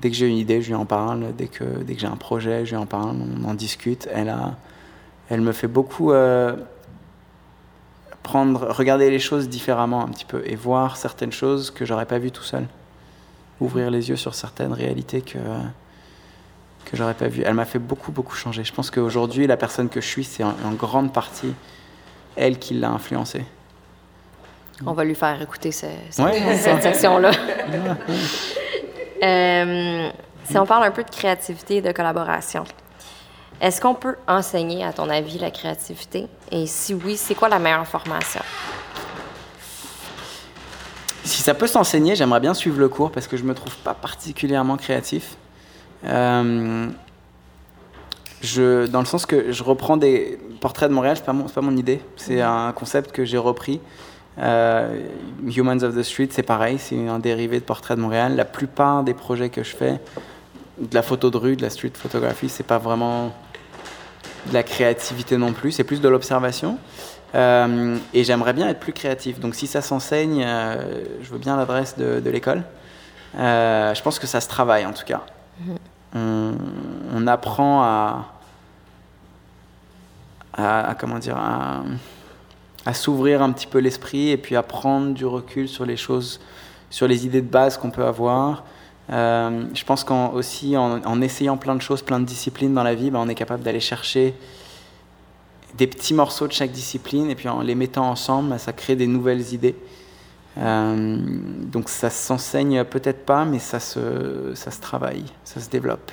Dès 0.00 0.08
que 0.10 0.16
j'ai 0.16 0.26
une 0.26 0.38
idée, 0.38 0.62
je 0.62 0.68
lui 0.68 0.74
en 0.74 0.86
parle. 0.86 1.34
Dès 1.36 1.48
que 1.48 1.64
dès 1.64 1.94
que 1.94 2.00
j'ai 2.00 2.06
un 2.06 2.16
projet, 2.16 2.64
je 2.64 2.70
lui 2.70 2.76
en 2.76 2.86
parle. 2.86 3.16
On 3.42 3.48
en 3.48 3.54
discute. 3.54 4.08
Elle 4.12 4.28
a, 4.28 4.56
elle 5.28 5.40
me 5.40 5.52
fait 5.52 5.66
beaucoup 5.68 6.12
euh, 6.12 6.56
prendre, 8.22 8.68
regarder 8.72 9.10
les 9.10 9.18
choses 9.18 9.48
différemment 9.48 10.02
un 10.02 10.08
petit 10.08 10.24
peu 10.24 10.42
et 10.46 10.56
voir 10.56 10.96
certaines 10.96 11.32
choses 11.32 11.70
que 11.70 11.84
j'aurais 11.84 12.06
pas 12.06 12.18
vues 12.18 12.30
tout 12.30 12.42
seul. 12.42 12.66
Ouvrir 13.60 13.90
les 13.90 14.08
yeux 14.08 14.16
sur 14.16 14.34
certaines 14.34 14.72
réalités 14.72 15.20
que 15.22 15.38
que 16.86 16.96
j'aurais 16.96 17.14
pas 17.14 17.26
vues. 17.26 17.42
Elle 17.44 17.54
m'a 17.54 17.64
fait 17.64 17.80
beaucoup 17.80 18.12
beaucoup 18.12 18.36
changer. 18.36 18.62
Je 18.62 18.72
pense 18.72 18.90
qu'aujourd'hui, 18.90 19.46
la 19.46 19.56
personne 19.56 19.88
que 19.88 20.00
je 20.00 20.06
suis, 20.06 20.24
c'est 20.24 20.44
en, 20.44 20.54
en 20.64 20.72
grande 20.72 21.12
partie 21.12 21.52
elle 22.36 22.58
qui 22.58 22.74
l'a 22.74 22.90
influencée. 22.90 23.44
On 24.84 24.92
va 24.92 25.04
lui 25.04 25.14
faire 25.14 25.40
écouter 25.40 25.72
cette 25.72 26.12
section-là. 26.82 27.30
Euh, 29.22 30.10
si 30.44 30.58
on 30.58 30.66
parle 30.66 30.84
un 30.84 30.90
peu 30.90 31.02
de 31.02 31.08
créativité 31.08 31.76
et 31.76 31.80
de 31.80 31.90
collaboration, 31.90 32.64
est-ce 33.60 33.80
qu'on 33.80 33.94
peut 33.94 34.16
enseigner, 34.28 34.84
à 34.84 34.92
ton 34.92 35.08
avis, 35.08 35.38
la 35.38 35.50
créativité? 35.50 36.26
Et 36.50 36.66
si 36.66 36.92
oui, 36.92 37.16
c'est 37.16 37.34
quoi 37.34 37.48
la 37.48 37.58
meilleure 37.58 37.86
formation? 37.86 38.42
Si 41.24 41.42
ça 41.42 41.54
peut 41.54 41.66
s'enseigner, 41.66 42.14
j'aimerais 42.14 42.40
bien 42.40 42.52
suivre 42.52 42.78
le 42.78 42.90
cours 42.90 43.10
parce 43.10 43.26
que 43.26 43.38
je 43.38 43.42
ne 43.42 43.48
me 43.48 43.54
trouve 43.54 43.74
pas 43.78 43.94
particulièrement 43.94 44.76
créatif. 44.76 45.36
Euh, 46.04 46.88
je, 48.42 48.86
dans 48.86 49.00
le 49.00 49.06
sens 49.06 49.24
que 49.24 49.50
je 49.50 49.62
reprends 49.62 49.96
des 49.96 50.38
portraits 50.60 50.90
de 50.90 50.94
Montréal, 50.94 51.16
ce 51.16 51.22
n'est 51.22 51.26
pas, 51.26 51.52
pas, 51.54 51.60
mon 51.62 51.76
idée. 51.76 52.00
C'est 52.16 52.42
un 52.42 52.72
concept 52.72 53.12
que 53.12 53.24
j'ai 53.24 53.38
repris 53.38 53.80
euh, 54.38 55.00
Humans 55.46 55.82
of 55.82 55.94
the 55.94 56.02
Street, 56.02 56.28
c'est 56.30 56.42
pareil, 56.42 56.78
c'est 56.78 57.08
un 57.08 57.18
dérivé 57.18 57.58
de 57.58 57.64
Portrait 57.64 57.96
de 57.96 58.00
Montréal. 58.00 58.36
La 58.36 58.44
plupart 58.44 59.02
des 59.02 59.14
projets 59.14 59.48
que 59.48 59.62
je 59.62 59.74
fais, 59.74 60.00
de 60.78 60.94
la 60.94 61.02
photo 61.02 61.30
de 61.30 61.36
rue, 61.36 61.56
de 61.56 61.62
la 61.62 61.70
street 61.70 61.92
photography, 61.94 62.48
c'est 62.48 62.66
pas 62.66 62.78
vraiment 62.78 63.34
de 64.46 64.54
la 64.54 64.62
créativité 64.62 65.38
non 65.38 65.52
plus, 65.52 65.72
c'est 65.72 65.84
plus 65.84 66.00
de 66.00 66.08
l'observation. 66.08 66.78
Euh, 67.34 67.96
et 68.14 68.24
j'aimerais 68.24 68.52
bien 68.52 68.68
être 68.68 68.78
plus 68.78 68.92
créatif. 68.92 69.40
Donc 69.40 69.54
si 69.54 69.66
ça 69.66 69.80
s'enseigne, 69.80 70.44
euh, 70.44 71.04
je 71.22 71.30
veux 71.30 71.38
bien 71.38 71.56
l'adresse 71.56 71.96
de, 71.96 72.30
l'école. 72.30 72.62
je 73.34 74.02
pense 74.02 74.18
que 74.18 74.26
ça 74.26 74.40
se 74.40 74.48
travaille 74.48 74.86
en 74.86 74.92
tout 74.92 75.04
cas. 75.04 75.22
Mm-hmm. 75.62 76.54
On, 77.14 77.26
apprend 77.26 77.82
à, 77.82 78.26
à, 80.56 80.94
comment 80.98 81.18
dire, 81.18 81.36
à, 81.36 81.82
à 82.86 82.94
s'ouvrir 82.94 83.42
un 83.42 83.50
petit 83.50 83.66
peu 83.66 83.78
l'esprit 83.78 84.30
et 84.30 84.36
puis 84.36 84.54
à 84.54 84.62
prendre 84.62 85.12
du 85.12 85.26
recul 85.26 85.68
sur 85.68 85.84
les 85.84 85.96
choses, 85.96 86.40
sur 86.88 87.08
les 87.08 87.26
idées 87.26 87.42
de 87.42 87.48
base 87.48 87.76
qu'on 87.76 87.90
peut 87.90 88.04
avoir. 88.04 88.64
Euh, 89.10 89.66
je 89.74 89.84
pense 89.84 90.04
qu'en 90.04 90.32
aussi 90.32 90.76
en, 90.76 91.20
essayant 91.20 91.56
plein 91.56 91.74
de 91.74 91.82
choses, 91.82 92.02
plein 92.02 92.20
de 92.20 92.24
disciplines 92.24 92.72
dans 92.72 92.84
la 92.84 92.94
vie, 92.94 93.10
ben, 93.10 93.18
on 93.18 93.28
est 93.28 93.34
capable 93.34 93.64
d'aller 93.64 93.80
chercher 93.80 94.34
des 95.76 95.88
petits 95.88 96.14
morceaux 96.14 96.46
de 96.46 96.52
chaque 96.52 96.70
discipline 96.70 97.28
et 97.28 97.34
puis 97.34 97.48
en 97.48 97.60
les 97.60 97.74
mettant 97.74 98.08
ensemble, 98.08 98.50
ben, 98.50 98.58
ça 98.58 98.72
crée 98.72 98.94
des 98.94 99.08
nouvelles 99.08 99.52
idées. 99.52 99.76
Euh, 100.58 101.18
donc 101.70 101.88
ça 101.88 102.08
s'enseigne 102.08 102.84
peut-être 102.84 103.26
pas, 103.26 103.44
mais 103.44 103.58
ça 103.58 103.80
se, 103.80 104.52
ça 104.54 104.70
se 104.70 104.80
travaille, 104.80 105.24
ça 105.44 105.60
se 105.60 105.68
développe. 105.68 106.12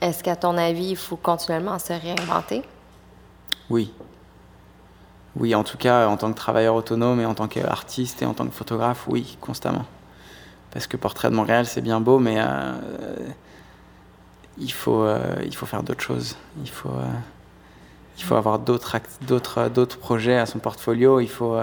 Est-ce 0.00 0.24
qu'à 0.24 0.36
ton 0.36 0.56
avis, 0.56 0.90
il 0.90 0.96
faut 0.96 1.16
continuellement 1.16 1.78
se 1.78 1.92
réinventer? 1.92 2.62
Oui, 3.70 3.92
oui, 5.36 5.54
en 5.54 5.64
tout 5.64 5.78
cas, 5.78 6.06
en 6.08 6.16
tant 6.16 6.30
que 6.30 6.36
travailleur 6.36 6.74
autonome 6.74 7.20
et 7.20 7.26
en 7.26 7.34
tant 7.34 7.48
qu'artiste 7.48 8.20
et 8.22 8.26
en 8.26 8.34
tant 8.34 8.46
que 8.46 8.52
photographe, 8.52 9.04
oui, 9.08 9.38
constamment. 9.40 9.86
Parce 10.72 10.86
que 10.86 10.96
Portrait 10.96 11.30
de 11.30 11.34
Montréal, 11.34 11.66
c'est 11.66 11.80
bien 11.80 12.00
beau, 12.00 12.18
mais 12.18 12.36
euh, 12.38 12.72
il, 14.58 14.72
faut, 14.72 15.02
euh, 15.02 15.36
il 15.44 15.54
faut 15.54 15.66
faire 15.66 15.82
d'autres 15.82 16.02
choses. 16.02 16.36
Il 16.62 16.68
faut, 16.68 16.90
euh, 16.90 17.06
il 18.18 18.24
faut 18.24 18.34
avoir 18.34 18.58
d'autres, 18.58 18.98
projets 19.98 20.36
à 20.36 20.44
son 20.44 20.58
portfolio. 20.58 21.20
Il 21.20 21.30
faut, 21.30 21.56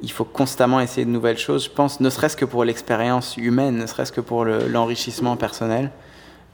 il 0.00 0.10
faut 0.10 0.24
constamment 0.24 0.80
essayer 0.80 1.04
de 1.04 1.10
nouvelles 1.10 1.38
choses. 1.38 1.64
Je 1.64 1.70
pense, 1.70 2.00
ne 2.00 2.08
serait-ce 2.08 2.38
que 2.38 2.46
pour 2.46 2.64
l'expérience 2.64 3.36
humaine, 3.36 3.76
ne 3.76 3.86
serait-ce 3.86 4.12
que 4.12 4.22
pour 4.22 4.46
l'enrichissement 4.46 5.36
personnel, 5.36 5.90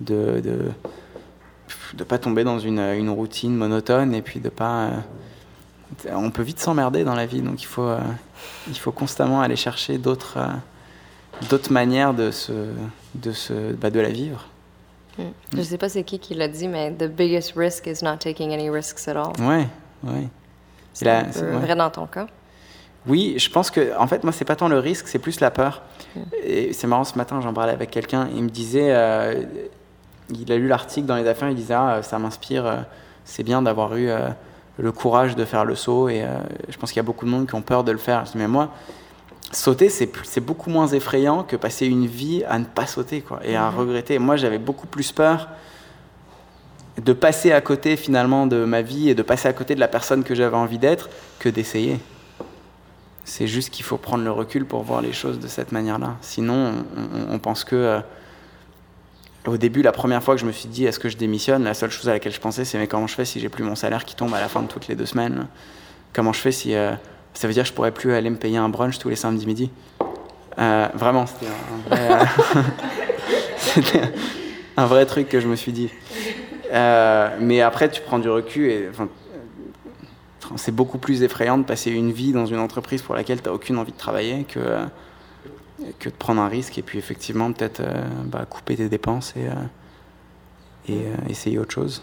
de 0.01 0.15
ne 0.15 0.41
de, 0.41 0.59
de 1.95 2.05
pas 2.05 2.19
tomber 2.19 2.43
dans 2.43 2.59
une, 2.59 2.81
une, 2.81 3.11
routine 3.11 3.55
monotone 3.55 4.15
et 4.15 4.23
puis 4.23 4.41
de 4.41 4.49
pas 4.49 4.91
on 6.11 6.31
peut 6.31 6.43
vite 6.43 6.61
s'emmerder 6.61 7.05
dans 7.05 7.15
la 7.15 7.27
vie, 7.27 7.43
donc 7.43 7.63
il 7.63 7.67
faut, 7.67 7.83
euh, 7.83 7.99
il 8.69 8.79
faut 8.79 8.93
constamment 8.93 9.41
aller 9.41 9.57
chercher 9.57 9.99
d'autres, 9.99 10.39
euh, 10.39 10.49
d'autres 11.51 11.73
manières 11.73 12.15
de, 12.15 12.31
se, 12.31 12.53
de, 13.15 13.33
se, 13.33 13.73
bah, 13.73 13.91
de 13.91 14.01
la 14.01 14.11
vivre. 14.11 14.47
Hmm. 15.19 15.31
Je 15.53 15.59
ne 15.59 15.63
sais 15.63 15.79
pas 15.79 15.89
c'est 15.89 16.05
qui 16.05 16.19
qui 16.19 16.35
l'a 16.35 16.49
dit, 16.49 16.69
mais 16.69 16.91
the 16.93 17.05
biggest 17.05 17.53
risk 17.57 17.87
is 17.87 18.03
not 18.03 18.19
taking 18.19 18.53
any 18.53 18.71
risks 18.71 19.07
at 19.09 19.17
all. 19.17 19.33
Ouais, 19.41 19.67
ouais. 20.05 20.29
C'est 20.95 21.05
vrai 21.05 21.75
dans 21.77 21.91
ton 21.91 22.07
cas. 22.07 22.27
Oui, 23.07 23.35
je 23.37 23.51
pense 23.51 23.71
que, 23.71 23.99
en 23.99 24.07
fait, 24.07 24.23
moi, 24.23 24.33
c'est 24.33 24.45
pas 24.45 24.55
tant 24.55 24.69
le 24.69 24.79
risque, 24.79 25.09
c'est 25.09 25.19
plus 25.19 25.41
la 25.41 25.51
peur. 25.51 25.83
Hmm. 26.15 26.21
Et 26.45 26.73
c'est 26.73 26.87
marrant, 26.87 27.05
ce 27.05 27.17
matin, 27.17 27.41
j'en 27.41 27.53
parlais 27.53 27.73
avec 27.73 27.91
quelqu'un, 27.91 28.29
il 28.35 28.45
me 28.45 28.49
disait, 28.49 28.95
euh, 28.95 29.43
il 30.31 30.51
a 30.53 30.57
lu 30.57 30.69
l'article 30.69 31.07
dans 31.07 31.17
les 31.17 31.27
affaires, 31.27 31.51
il 31.51 31.57
disait, 31.57 31.75
ah, 31.75 32.03
ça 32.03 32.19
m'inspire, 32.19 32.87
c'est 33.25 33.43
bien 33.43 33.61
d'avoir 33.61 33.97
eu 33.97 34.11
le 34.79 34.93
courage 34.93 35.37
de 35.37 35.45
faire 35.45 35.65
le 35.65 35.75
saut. 35.75 36.09
Et 36.09 36.23
euh, 36.23 36.39
je 36.69 36.77
pense 36.77 36.91
qu'il 36.91 36.99
y 36.99 37.01
a 37.01 37.05
beaucoup 37.05 37.25
de 37.25 37.31
monde 37.31 37.47
qui 37.47 37.55
ont 37.55 37.63
peur 37.63 37.85
de 37.85 37.93
le 37.93 37.99
faire. 37.99 38.25
Mais 38.35 38.49
moi, 38.49 38.71
sauter, 39.53 39.89
c'est 39.89 40.41
beaucoup 40.41 40.71
moins 40.71 40.89
effrayant 40.89 41.43
que 41.43 41.57
passer 41.57 41.87
une 41.87 42.07
vie 42.07 42.45
à 42.49 42.59
ne 42.59 42.65
pas 42.65 42.87
sauter 42.87 43.21
quoi, 43.21 43.41
et 43.45 43.57
à 43.57 43.71
mhm. 43.71 43.79
regretter. 43.79 44.19
Moi, 44.19 44.37
j'avais 44.37 44.59
beaucoup 44.59 44.87
plus 44.87 45.13
peur 45.13 45.49
de 47.01 47.13
passer 47.13 47.53
à 47.53 47.61
côté 47.61 47.97
finalement 47.97 48.47
de 48.47 48.65
ma 48.65 48.83
vie 48.83 49.09
et 49.09 49.15
de 49.15 49.23
passer 49.23 49.49
à 49.49 49.53
côté 49.53 49.75
de 49.75 49.81
la 49.81 49.89
personne 49.89 50.25
que 50.25 50.35
j'avais 50.35 50.57
envie 50.57 50.79
d'être 50.79 51.09
que 51.39 51.49
d'essayer. 51.49 51.99
C'est 53.25 53.47
juste 53.47 53.71
qu'il 53.71 53.85
faut 53.85 53.99
prendre 53.99 54.25
le 54.25 54.33
recul 54.33 54.67
pour 54.67 54.83
voir 54.83 55.01
les 55.01 55.13
choses 55.13 55.39
de 55.39 55.47
cette 55.47 55.73
manière-là. 55.73 56.17
Sinon, 56.21 56.85
on, 57.31 57.39
pense 57.39 57.65
que... 57.65 57.77
Euh, 57.77 58.01
au 59.47 59.57
début, 59.57 59.83
la 59.83 59.93
première 59.93 60.23
fois 60.23 60.35
que 60.35 60.41
je 60.41 60.47
me 60.47 60.53
suis 60.53 60.69
dit 60.69 60.85
est-ce 60.85 61.01
que 61.01 61.09
je 61.09 61.17
démissionne, 61.17 61.65
la 61.65 61.75
seule 61.75 61.91
chose 61.91 62.09
à 62.09 62.13
laquelle 62.13 62.33
je 62.33 62.41
pensais 62.41 62.65
c'est 62.65 62.79
mais 62.79 62.87
comment 62.87 63.07
je 63.07 63.15
fais 63.15 63.25
si 63.25 63.41
j'ai 63.41 63.49
plus 63.49 63.65
mon 63.65 63.75
salaire 63.75 64.05
qui 64.05 64.15
tombe 64.15 64.33
à 64.35 64.41
la 64.41 64.49
fin 64.49 64.63
de 64.63 64.69
toutes 64.69 64.89
les 64.89 64.95
deux 64.95 65.07
semaines? 65.07 65.47
Comment 66.13 66.33
je 66.33 66.41
fais 66.41 66.53
si 66.53 66.75
euh, 66.75 66.93
ça 67.35 67.49
veut 67.49 67.55
dire 67.55 67.65
que 67.65 67.69
je 67.69 67.75
pourrais 67.75 67.91
plus 67.91 68.15
aller 68.15 68.31
me 68.31 68.37
payer 68.37 68.59
un 68.59 68.69
brunch 68.69 68.99
tous 68.99 69.09
les 69.09 69.17
samedis 69.17 69.47
midi? 69.47 69.71
Euh, 70.59 70.89
Vraiment, 70.95 71.25
c'était 73.57 74.03
un, 74.77 74.87
vrai, 74.87 75.07
truc 75.07 75.29
que 75.29 75.41
je 75.41 75.49
me 75.49 75.57
suis 75.57 75.73
dit. 75.73 75.91
Euh, 76.73 77.37
mais 77.41 77.63
après, 77.63 77.91
tu 77.91 78.03
prends 78.03 78.19
du 78.19 78.29
recul 78.29 78.71
et 78.71 78.91
c'est 80.57 80.75
beaucoup 80.75 80.99
plus 80.99 81.23
effrayant 81.23 81.59
de 81.59 81.65
passer 81.65 81.91
une 81.91 82.13
vie 82.13 82.33
dans 82.33 82.47
une 82.47 82.59
entreprise 82.59 83.03
pour 83.03 83.15
laquelle 83.15 83.41
tu 83.41 83.49
n'as 83.49 83.55
aucune 83.55 83.79
envie 83.79 83.93
de 83.93 83.99
travailler 83.99 84.45
que 84.45 84.61
que 85.99 86.09
de 86.09 86.15
prendre 86.15 86.41
un 86.41 86.49
risque 86.49 86.79
et 86.79 86.83
puis 86.83 86.99
effectivement 86.99 87.53
peut-être 87.53 87.81
euh, 87.81 88.05
bah, 88.25 88.45
couper 88.49 88.77
tes 88.77 88.89
dépenses 88.89 89.35
et, 89.37 89.47
euh, 89.47 89.53
et 90.89 91.07
euh, 91.07 91.15
essayer 91.29 91.59
autre 91.59 91.73
chose. 91.73 92.03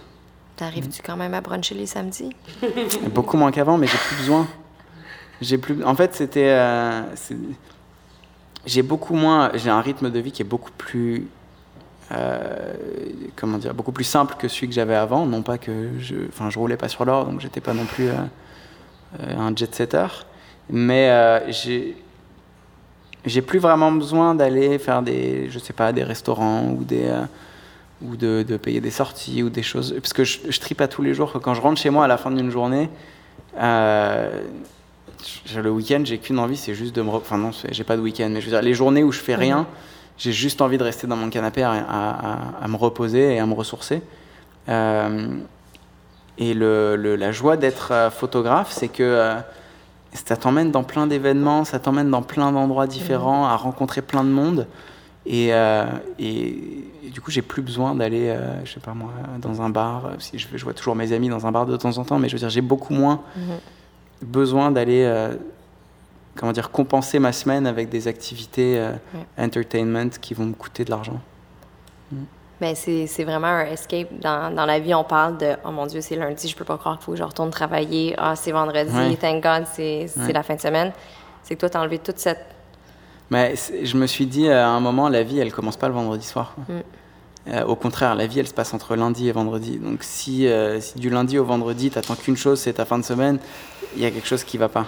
T'arrives-tu 0.55 1.01
quand 1.01 1.15
même 1.15 1.33
à 1.33 1.41
bruncher 1.41 1.75
les 1.75 1.85
samedis? 1.85 2.31
Beaucoup 3.13 3.37
moins 3.37 3.51
qu'avant, 3.51 3.77
mais 3.77 3.87
j'ai 3.87 3.97
plus 3.97 4.15
besoin. 4.17 4.47
J'ai 5.41 5.57
plus. 5.57 5.83
En 5.85 5.95
fait, 5.95 6.13
c'était. 6.15 6.53
j'ai 8.65 8.81
beaucoup 8.81 9.13
moins. 9.13 9.51
J'ai 9.53 9.69
un 9.69 9.79
rythme 9.79 10.11
de 10.11 10.19
vie 10.19 10.33
qui 10.33 10.41
est 10.41 10.45
beaucoup 10.45 10.71
plus. 10.77 11.27
comment 13.37 13.57
dire 13.57 13.73
Beaucoup 13.73 13.93
plus 13.93 14.03
simple 14.03 14.35
que 14.37 14.49
celui 14.49 14.67
que 14.67 14.73
j'avais 14.73 14.95
avant. 14.95 15.25
Non 15.25 15.43
pas 15.43 15.57
que 15.57 15.91
je. 15.97 16.27
Enfin, 16.27 16.49
je 16.49 16.59
roulais 16.59 16.75
pas 16.75 16.89
sur 16.89 17.05
l'or, 17.05 17.23
donc 17.23 17.39
j'étais 17.39 17.61
pas 17.61 17.73
non 17.73 17.85
plus 17.85 18.09
un 19.21 19.55
jet 19.55 19.73
setter. 19.73 20.07
Mais 20.69 21.41
j'ai 21.53 21.95
j'ai 23.25 23.41
plus 23.41 23.59
vraiment 23.59 23.91
besoin 23.91 24.35
d'aller 24.35 24.79
faire 24.79 25.01
des, 25.01 25.49
je 25.49 25.59
sais 25.59 25.73
pas, 25.73 25.91
des 25.91 26.03
restaurants 26.03 26.63
ou 26.77 26.83
des 26.83 27.05
euh, 27.05 27.21
ou 28.01 28.15
de, 28.15 28.43
de, 28.47 28.55
payer 28.55 28.79
des 28.79 28.91
sorties 28.91 29.43
ou 29.43 29.49
des 29.49 29.61
choses. 29.63 29.93
Parce 30.01 30.13
que 30.13 30.23
je, 30.23 30.39
je 30.47 30.59
tripe 30.61 30.79
à 30.79 30.87
tous 30.87 31.01
les 31.01 31.13
jours 31.13 31.33
quand 31.43 31.53
je 31.53 31.59
rentre 31.61 31.81
chez 31.81 31.89
moi 31.89 32.05
à 32.05 32.07
la 32.07 32.17
fin 32.17 32.31
d'une 32.31 32.49
journée, 32.49 32.89
euh, 33.57 34.29
je- 35.45 35.59
le 35.59 35.69
week-end, 35.69 36.01
j'ai 36.05 36.17
qu'une 36.17 36.39
envie, 36.39 36.55
c'est 36.55 36.73
juste 36.75 36.95
de 36.95 37.01
me. 37.01 37.09
Enfin, 37.09 37.37
non, 37.37 37.51
j'ai 37.71 37.83
pas 37.83 37.97
de 37.97 38.01
week-end, 38.01 38.29
mais 38.31 38.39
je 38.39 38.45
veux 38.45 38.51
dire, 38.53 38.61
les 38.61 38.73
journées 38.73 39.03
où 39.03 39.11
je 39.11 39.19
fais 39.19 39.35
rien, 39.35 39.67
j'ai 40.17 40.31
juste 40.31 40.61
envie 40.61 40.77
de 40.77 40.83
rester 40.83 41.07
dans 41.07 41.17
mon 41.17 41.29
canapé 41.29 41.61
à, 41.63 41.71
à- 41.71 41.75
à- 41.79 42.63
à 42.63 42.67
me 42.69 42.77
reposer 42.77 43.35
et 43.35 43.39
à 43.39 43.45
me 43.45 43.53
ressourcer. 43.53 44.01
Euh, 44.69 45.27
et 46.37 46.53
le, 46.53 46.95
le- 46.95 47.17
la 47.17 47.33
joie 47.33 47.57
d'être 47.57 48.09
photographe, 48.15 48.71
c'est 48.71 48.87
que 48.87 49.33
ça 50.13 50.35
t'emmène 50.37 50.71
dans 50.71 50.83
plein 50.83 51.07
d'événements, 51.07 51.63
ça 51.65 51.79
t'emmène 51.79 52.09
dans 52.09 52.21
plein 52.23 52.51
d'endroits 52.51 52.87
différents, 52.87 53.45
à 53.45 53.55
rencontrer 53.55 54.01
plein 54.01 54.23
de 54.23 54.29
monde. 54.29 54.67
Et, 55.25 55.53
euh, 55.53 55.85
et- 56.17 56.87
et 57.05 57.09
du 57.11 57.21
coup, 57.21 57.29
j'ai 57.29 57.41
plus 57.43 57.61
besoin 57.61 57.93
d'aller, 57.93 58.29
euh, 58.29 58.63
je 58.65 58.73
sais 58.73 58.79
pas 58.79 58.93
moi, 58.93 59.11
dans 59.39 59.61
un 59.61 59.69
bar. 59.69 60.11
Si 60.19 60.39
je, 60.39 60.47
vois 60.63 60.73
toujours 60.73 60.95
mes 60.95 61.11
amis 61.11 61.29
dans 61.29 61.45
un 61.45 61.51
bar 61.51 61.65
de 61.65 61.77
temps 61.77 61.97
en 61.97 62.03
temps, 62.05 62.17
mais 62.17 62.29
je 62.29 62.33
veux 62.33 62.39
dire, 62.39 62.49
j'ai 62.49 62.61
beaucoup 62.61 62.93
moins 62.93 63.21
besoin 64.21 64.71
d'aller, 64.71 65.03
euh, 65.03 65.35
comment 66.35 66.51
dire, 66.53 66.71
compenser 66.71 67.19
ma 67.19 67.31
semaine 67.31 67.67
avec 67.67 67.89
des 67.89 68.07
activités 68.07 68.79
euh, 68.79 68.91
entertainment 69.37 70.09
qui 70.21 70.33
vont 70.33 70.45
me 70.45 70.53
coûter 70.53 70.83
de 70.85 70.89
l'argent. 70.89 71.19
Ben, 72.61 72.75
c'est 72.75 73.23
vraiment 73.23 73.47
un 73.47 73.65
escape. 73.67 74.09
Dans, 74.19 74.53
dans 74.53 74.65
la 74.65 74.79
vie, 74.79 74.93
on 74.93 75.03
parle 75.05 75.37
de 75.37 75.53
Oh 75.65 75.71
mon 75.71 75.85
Dieu, 75.85 76.01
c'est 76.01 76.15
lundi, 76.15 76.47
je 76.47 76.55
peux 76.55 76.65
pas 76.65 76.77
croire 76.77 76.97
qu'il 76.97 77.05
faut 77.05 77.11
que 77.13 77.17
je 77.17 77.23
retourne 77.23 77.49
travailler. 77.51 78.15
Ah, 78.17 78.35
c'est 78.35 78.51
vendredi, 78.51 78.91
Ouais. 78.93 79.15
thank 79.15 79.41
God, 79.41 79.65
c'est 79.73 80.07
Ouais. 80.17 80.33
la 80.33 80.43
fin 80.43 80.55
de 80.55 80.61
semaine. 80.61 80.91
C'est 81.43 81.55
que 81.55 81.59
toi, 81.61 81.69
t'as 81.69 81.79
enlevé 81.79 81.99
toute 81.99 82.19
cette. 82.19 82.45
Mais 83.29 83.53
je 83.83 83.95
me 83.95 84.07
suis 84.07 84.25
dit 84.25 84.49
à 84.49 84.67
un 84.69 84.79
moment, 84.79 85.07
la 85.07 85.23
vie, 85.23 85.39
elle 85.39 85.53
commence 85.53 85.77
pas 85.77 85.87
le 85.87 85.93
vendredi 85.93 86.25
soir. 86.25 86.53
quoi. 86.55 86.75
Mm. 86.75 86.81
Euh, 87.47 87.65
au 87.65 87.75
contraire, 87.75 88.13
la 88.15 88.27
vie, 88.27 88.39
elle 88.39 88.47
se 88.47 88.53
passe 88.53 88.73
entre 88.73 88.95
lundi 88.97 89.29
et 89.29 89.31
vendredi. 89.31 89.77
Donc 89.79 89.99
si, 90.03 90.45
euh, 90.45 90.81
si 90.81 90.99
du 90.99 91.09
lundi 91.09 91.37
au 91.39 91.45
vendredi, 91.45 91.89
t'attends 91.89 92.15
qu'une 92.15 92.35
chose, 92.37 92.59
c'est 92.59 92.73
ta 92.73 92.85
fin 92.85 92.99
de 92.99 93.05
semaine, 93.05 93.39
il 93.95 94.01
y 94.01 94.05
a 94.05 94.11
quelque 94.11 94.27
chose 94.27 94.43
qui 94.43 94.57
va 94.57 94.67
pas. 94.67 94.85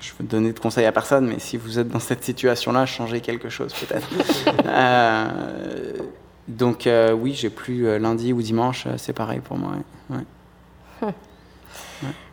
Je 0.00 0.12
veux 0.18 0.24
donner 0.24 0.52
de 0.52 0.58
conseils 0.58 0.86
à 0.86 0.92
personne, 0.92 1.26
mais 1.26 1.38
si 1.38 1.56
vous 1.56 1.78
êtes 1.78 1.88
dans 1.88 2.00
cette 2.00 2.24
situation-là, 2.24 2.86
changez 2.86 3.20
quelque 3.20 3.48
chose 3.48 3.72
peut-être. 3.74 4.08
Euh, 4.66 5.98
donc 6.50 6.86
euh, 6.86 7.12
oui, 7.12 7.32
j'ai 7.34 7.48
plus 7.48 7.86
euh, 7.86 7.98
lundi 7.98 8.32
ou 8.32 8.42
dimanche, 8.42 8.86
euh, 8.86 8.94
c'est 8.96 9.12
pareil 9.12 9.40
pour 9.40 9.56
moi. 9.56 9.72
ouais. 10.10 11.04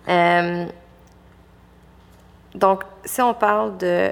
Ouais. 0.07 0.67
Donc, 2.55 2.83
si 3.05 3.21
on 3.21 3.35
parle 3.35 3.77
de 3.77 4.11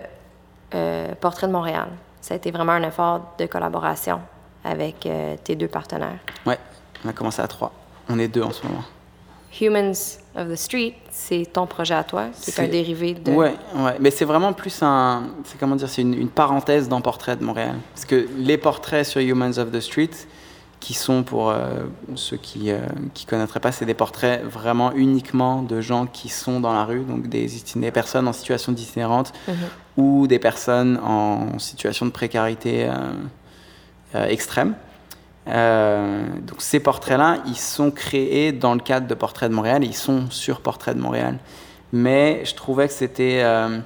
Portrait 1.19 1.47
de 1.47 1.51
Montréal, 1.51 1.87
ça 2.21 2.35
a 2.35 2.37
été 2.37 2.51
vraiment 2.51 2.73
un 2.73 2.83
effort 2.83 3.33
de 3.39 3.47
collaboration 3.47 4.19
avec 4.63 5.07
tes 5.43 5.55
deux 5.55 5.69
partenaires. 5.69 6.19
Ouais, 6.45 6.59
on 7.03 7.09
a 7.09 7.13
commencé 7.13 7.41
à 7.41 7.47
trois. 7.47 7.71
On 8.07 8.19
est 8.19 8.27
deux 8.27 8.43
en 8.43 8.51
ce 8.51 8.67
moment. 8.67 8.83
Humans 9.61 10.19
of 10.35 10.49
the 10.51 10.55
Street, 10.55 10.93
c'est 11.11 11.45
ton 11.51 11.65
projet 11.65 11.93
à 11.93 12.03
toi, 12.03 12.25
qui 12.41 12.49
est 12.49 12.59
un 12.59 12.63
C'est- 12.63 12.67
dérivé 12.67 13.13
de. 13.13 13.31
Ouais, 13.31 13.53
ouais, 13.75 13.95
mais 13.99 14.11
c'est 14.11 14.25
vraiment 14.25 14.53
plus 14.53 14.81
un, 14.81 15.27
c'est 15.45 15.57
comment 15.57 15.75
dire, 15.75 15.87
c'est 15.89 16.01
une, 16.01 16.13
une 16.13 16.29
parenthèse 16.29 16.89
dans 16.89 16.99
Portrait 17.01 17.35
de 17.37 17.43
Montréal, 17.43 17.75
parce 17.93 18.05
que 18.05 18.27
les 18.37 18.57
portraits 18.57 19.05
sur 19.05 19.21
Humans 19.21 19.57
of 19.57 19.71
the 19.71 19.79
Street, 19.79 20.09
qui 20.81 20.93
sont 20.93 21.23
pour 21.23 21.49
euh, 21.49 21.85
ceux 22.15 22.37
qui 22.37 22.69
euh, 22.69 22.79
qui 23.13 23.25
connaîtraient 23.25 23.61
pas, 23.61 23.71
c'est 23.71 23.85
des 23.85 23.93
portraits 23.95 24.43
vraiment 24.43 24.91
uniquement 24.91 25.61
de 25.63 25.79
gens 25.81 26.05
qui 26.05 26.29
sont 26.29 26.59
dans 26.59 26.73
la 26.73 26.83
rue, 26.83 26.99
donc 27.03 27.27
des, 27.27 27.47
des 27.75 27.91
personnes 27.91 28.27
en 28.27 28.33
situation 28.33 28.71
d'itinérante 28.73 29.31
Mhm. 29.47 29.55
ou 29.97 30.27
des 30.27 30.37
personnes 30.37 30.97
en 31.03 31.57
situation 31.59 32.05
de 32.05 32.11
précarité 32.11 32.87
euh, 32.89 32.93
euh, 34.15 34.25
extrême. 34.27 34.75
Euh, 35.47 36.25
donc 36.41 36.61
ces 36.61 36.79
portraits-là, 36.79 37.37
ils 37.45 37.57
sont 37.57 37.91
créés 37.91 38.51
dans 38.51 38.73
le 38.73 38.79
cadre 38.79 39.07
de 39.07 39.13
Portrait 39.13 39.49
de 39.49 39.53
Montréal, 39.53 39.83
ils 39.83 39.95
sont 39.95 40.29
sur 40.29 40.61
Portrait 40.61 40.95
de 40.95 40.99
Montréal. 40.99 41.37
Mais 41.93 42.43
je 42.45 42.55
trouvais 42.55 42.87
que 42.87 42.93
c'était 42.93 43.41
euh, 43.43 43.77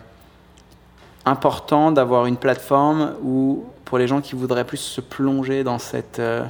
important 1.26 1.92
d'avoir 1.92 2.26
une 2.26 2.38
plateforme 2.38 3.14
où, 3.24 3.66
pour 3.86 3.98
les 3.98 4.08
gens 4.08 4.22
qui 4.22 4.36
voudraient 4.36 4.64
plus 4.64 4.78
se 4.78 5.02
plonger 5.02 5.64
dans, 5.64 5.80
cette, 5.80 6.20
euh, 6.20 6.44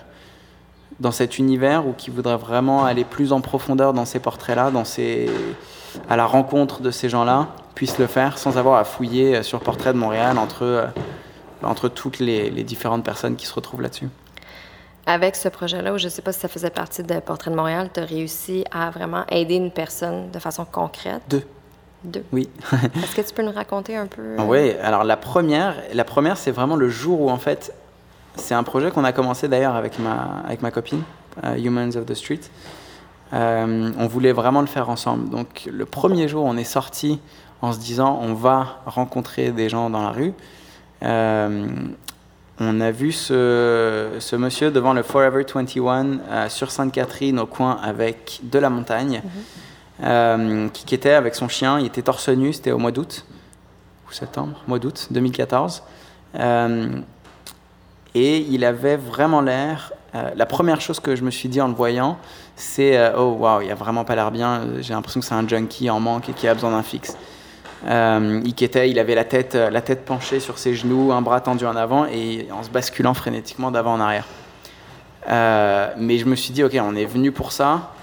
dans 0.99 1.11
cet 1.11 1.39
univers 1.39 1.87
ou 1.87 1.93
qui 1.93 2.11
voudraient 2.11 2.37
vraiment 2.37 2.85
aller 2.85 3.03
plus 3.03 3.33
en 3.33 3.41
profondeur 3.41 3.93
dans 3.93 4.05
ces 4.05 4.19
portraits-là, 4.19 4.69
dans 4.69 4.85
ces, 4.85 5.27
à 6.07 6.17
la 6.17 6.27
rencontre 6.27 6.81
de 6.81 6.91
ces 6.91 7.09
gens-là, 7.09 7.47
puissent 7.73 7.97
le 7.97 8.07
faire 8.07 8.37
sans 8.37 8.57
avoir 8.57 8.77
à 8.77 8.83
fouiller 8.83 9.41
sur 9.41 9.59
Portrait 9.59 9.93
de 9.93 9.97
Montréal 9.97 10.37
entre, 10.37 10.89
entre 11.63 11.89
toutes 11.89 12.19
les 12.19 12.63
différentes 12.63 13.03
personnes 13.03 13.35
qui 13.35 13.47
se 13.47 13.53
retrouvent 13.53 13.81
là-dessus. 13.81 14.09
Avec 15.11 15.35
ce 15.35 15.49
projet-là, 15.49 15.91
ou 15.91 15.97
je 15.97 16.05
ne 16.05 16.09
sais 16.09 16.21
pas 16.21 16.31
si 16.31 16.39
ça 16.39 16.47
faisait 16.47 16.69
partie 16.69 17.01
de 17.01 17.19
Portrait 17.19 17.49
de 17.49 17.55
Montréal, 17.55 17.89
tu 17.91 17.99
as 17.99 18.05
réussi 18.05 18.63
à 18.71 18.91
vraiment 18.91 19.25
aider 19.31 19.55
une 19.55 19.71
personne 19.71 20.29
de 20.29 20.37
façon 20.37 20.65
concrète? 20.65 21.23
Deux. 21.27 21.43
Deux. 22.03 22.23
Oui. 22.31 22.47
Est-ce 22.71 23.15
que 23.15 23.21
tu 23.27 23.33
peux 23.33 23.41
nous 23.41 23.51
raconter 23.51 23.97
un 23.97 24.05
peu? 24.05 24.21
euh, 24.21 24.43
Oui, 24.45 24.73
alors 24.83 25.03
la 25.03 25.17
première, 25.17 25.73
la 25.93 26.03
première 26.03 26.37
c'est 26.37 26.51
vraiment 26.51 26.75
le 26.75 26.89
jour 26.89 27.21
où 27.21 27.29
en 27.31 27.39
fait, 27.39 27.73
c'est 28.35 28.53
un 28.53 28.61
projet 28.61 28.91
qu'on 28.91 29.03
a 29.03 29.11
commencé 29.11 29.47
d'ailleurs 29.47 29.73
avec 29.75 29.97
ma, 29.97 30.43
avec 30.45 30.61
ma 30.61 30.69
copine, 30.69 31.01
euh, 31.43 31.55
Humans 31.57 31.95
of 31.97 32.05
the 32.05 32.13
Street. 32.13 32.41
Euh, 33.33 33.91
on 33.97 34.05
voulait 34.05 34.31
vraiment 34.31 34.61
le 34.61 34.67
faire 34.67 34.91
ensemble. 34.91 35.29
Donc 35.29 35.67
le 35.71 35.85
premier 35.85 36.27
jour, 36.27 36.45
on 36.45 36.55
est 36.55 36.63
sorti 36.63 37.19
en 37.63 37.73
se 37.73 37.79
disant 37.79 38.19
on 38.21 38.35
va 38.35 38.77
rencontrer 38.85 39.49
des 39.49 39.69
gens 39.69 39.89
dans 39.89 40.03
la 40.03 40.11
rue. 40.11 40.33
Euh, 41.01 41.67
on 42.59 42.81
a 42.81 42.91
vu 42.91 43.11
ce, 43.11 44.09
ce 44.19 44.35
monsieur 44.35 44.69
devant 44.71 44.93
le 44.93 45.01
Forever 45.01 45.45
21 45.53 46.19
euh, 46.29 46.49
sur 46.49 46.71
Sainte-Catherine 46.71 47.39
au 47.39 47.45
coin 47.45 47.79
avec 47.81 48.41
de 48.43 48.59
la 48.59 48.69
montagne, 48.69 49.21
euh, 50.03 50.67
qui 50.69 50.83
quittait 50.85 51.13
avec 51.13 51.35
son 51.35 51.47
chien. 51.47 51.79
Il 51.79 51.85
était 51.85 52.01
torse 52.01 52.29
nu, 52.29 52.51
c'était 52.51 52.71
au 52.71 52.77
mois 52.77 52.91
d'août 52.91 53.25
ou 54.07 54.11
septembre, 54.11 54.61
mois 54.67 54.79
d'août 54.79 55.07
2014. 55.11 55.83
Euh, 56.35 56.99
et 58.13 58.37
il 58.39 58.65
avait 58.65 58.97
vraiment 58.97 59.41
l'air. 59.41 59.93
euh, 60.15 60.31
la 60.35 60.45
première 60.45 60.81
chose 60.81 60.99
que 60.99 61.15
je 61.15 61.23
me 61.23 61.31
suis 61.31 61.47
dit 61.47 61.61
en 61.61 61.67
le 61.67 61.75
voyant, 61.75 62.17
c'est 62.55 62.97
euh, 62.97 63.13
oh 63.17 63.37
waouh, 63.39 63.61
il 63.61 63.71
a 63.71 63.75
vraiment 63.75 64.03
pas 64.03 64.15
l'air 64.15 64.31
bien. 64.31 64.63
J'ai 64.79 64.93
l'impression 64.93 65.21
que 65.21 65.25
c'est 65.25 65.35
un 65.35 65.47
junkie 65.47 65.89
en 65.89 65.99
manque 65.99 66.27
et 66.29 66.33
qui 66.33 66.47
a 66.47 66.53
besoin 66.53 66.71
d'un 66.71 66.83
fixe. 66.83 67.15
Euh, 67.87 68.41
il 68.43 68.53
quittait, 68.53 68.89
il 68.89 68.99
avait 68.99 69.15
la 69.15 69.23
tête, 69.23 69.55
euh, 69.55 69.69
la 69.69 69.81
tête 69.81 70.03
penchée 70.03 70.39
sur 70.39 70.57
ses 70.57 70.75
genoux, 70.75 71.11
un 71.11 71.21
bras 71.21 71.39
tendu 71.39 71.65
en 71.65 71.75
avant 71.75 72.05
et 72.05 72.47
en 72.51 72.63
se 72.63 72.69
basculant 72.69 73.13
frénétiquement 73.13 73.71
d'avant 73.71 73.93
en 73.93 73.99
arrière. 73.99 74.25
Euh, 75.29 75.93
mais 75.97 76.17
je 76.17 76.25
me 76.25 76.35
suis 76.35 76.51
dit 76.51 76.63
ok, 76.63 76.77
on 76.81 76.95
est 76.95 77.05
venu 77.05 77.31
pour 77.31 77.51
ça 77.51 77.93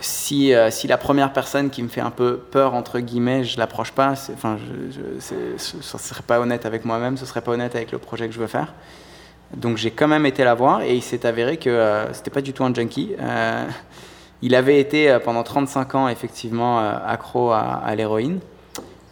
si, 0.00 0.52
si 0.68 0.86
la 0.86 0.98
première 0.98 1.32
personne 1.32 1.70
qui 1.70 1.82
me 1.82 1.88
fait 1.88 2.02
un 2.02 2.10
peu 2.10 2.36
peur, 2.36 2.74
entre 2.74 3.00
guillemets, 3.00 3.42
je 3.42 3.56
l'approche 3.56 3.90
pas, 3.90 4.12
enfin, 4.34 4.58
ce 5.18 5.54
ce 5.56 5.98
serait 5.98 6.22
pas 6.26 6.40
honnête 6.40 6.66
avec 6.66 6.84
moi-même, 6.84 7.16
ce 7.16 7.24
serait 7.24 7.40
pas 7.40 7.52
honnête 7.52 7.74
avec 7.74 7.90
le 7.90 7.96
projet 7.96 8.28
que 8.28 8.34
je 8.34 8.38
veux 8.38 8.46
faire. 8.46 8.74
Donc 9.56 9.78
j'ai 9.78 9.90
quand 9.90 10.06
même 10.06 10.26
été 10.26 10.44
la 10.44 10.52
voir 10.52 10.82
et 10.82 10.94
il 10.94 11.00
s'est 11.00 11.24
avéré 11.24 11.56
que 11.56 12.04
c'était 12.12 12.30
pas 12.30 12.42
du 12.42 12.52
tout 12.52 12.64
un 12.64 12.74
junkie. 12.74 13.14
Il 14.42 14.54
avait 14.54 14.78
été 14.78 15.10
euh, 15.10 15.18
pendant 15.18 15.42
35 15.42 15.94
ans 15.94 16.08
effectivement 16.08 16.80
euh, 16.80 16.94
accro 17.06 17.52
à, 17.52 17.94
l'héroïne. 17.96 18.40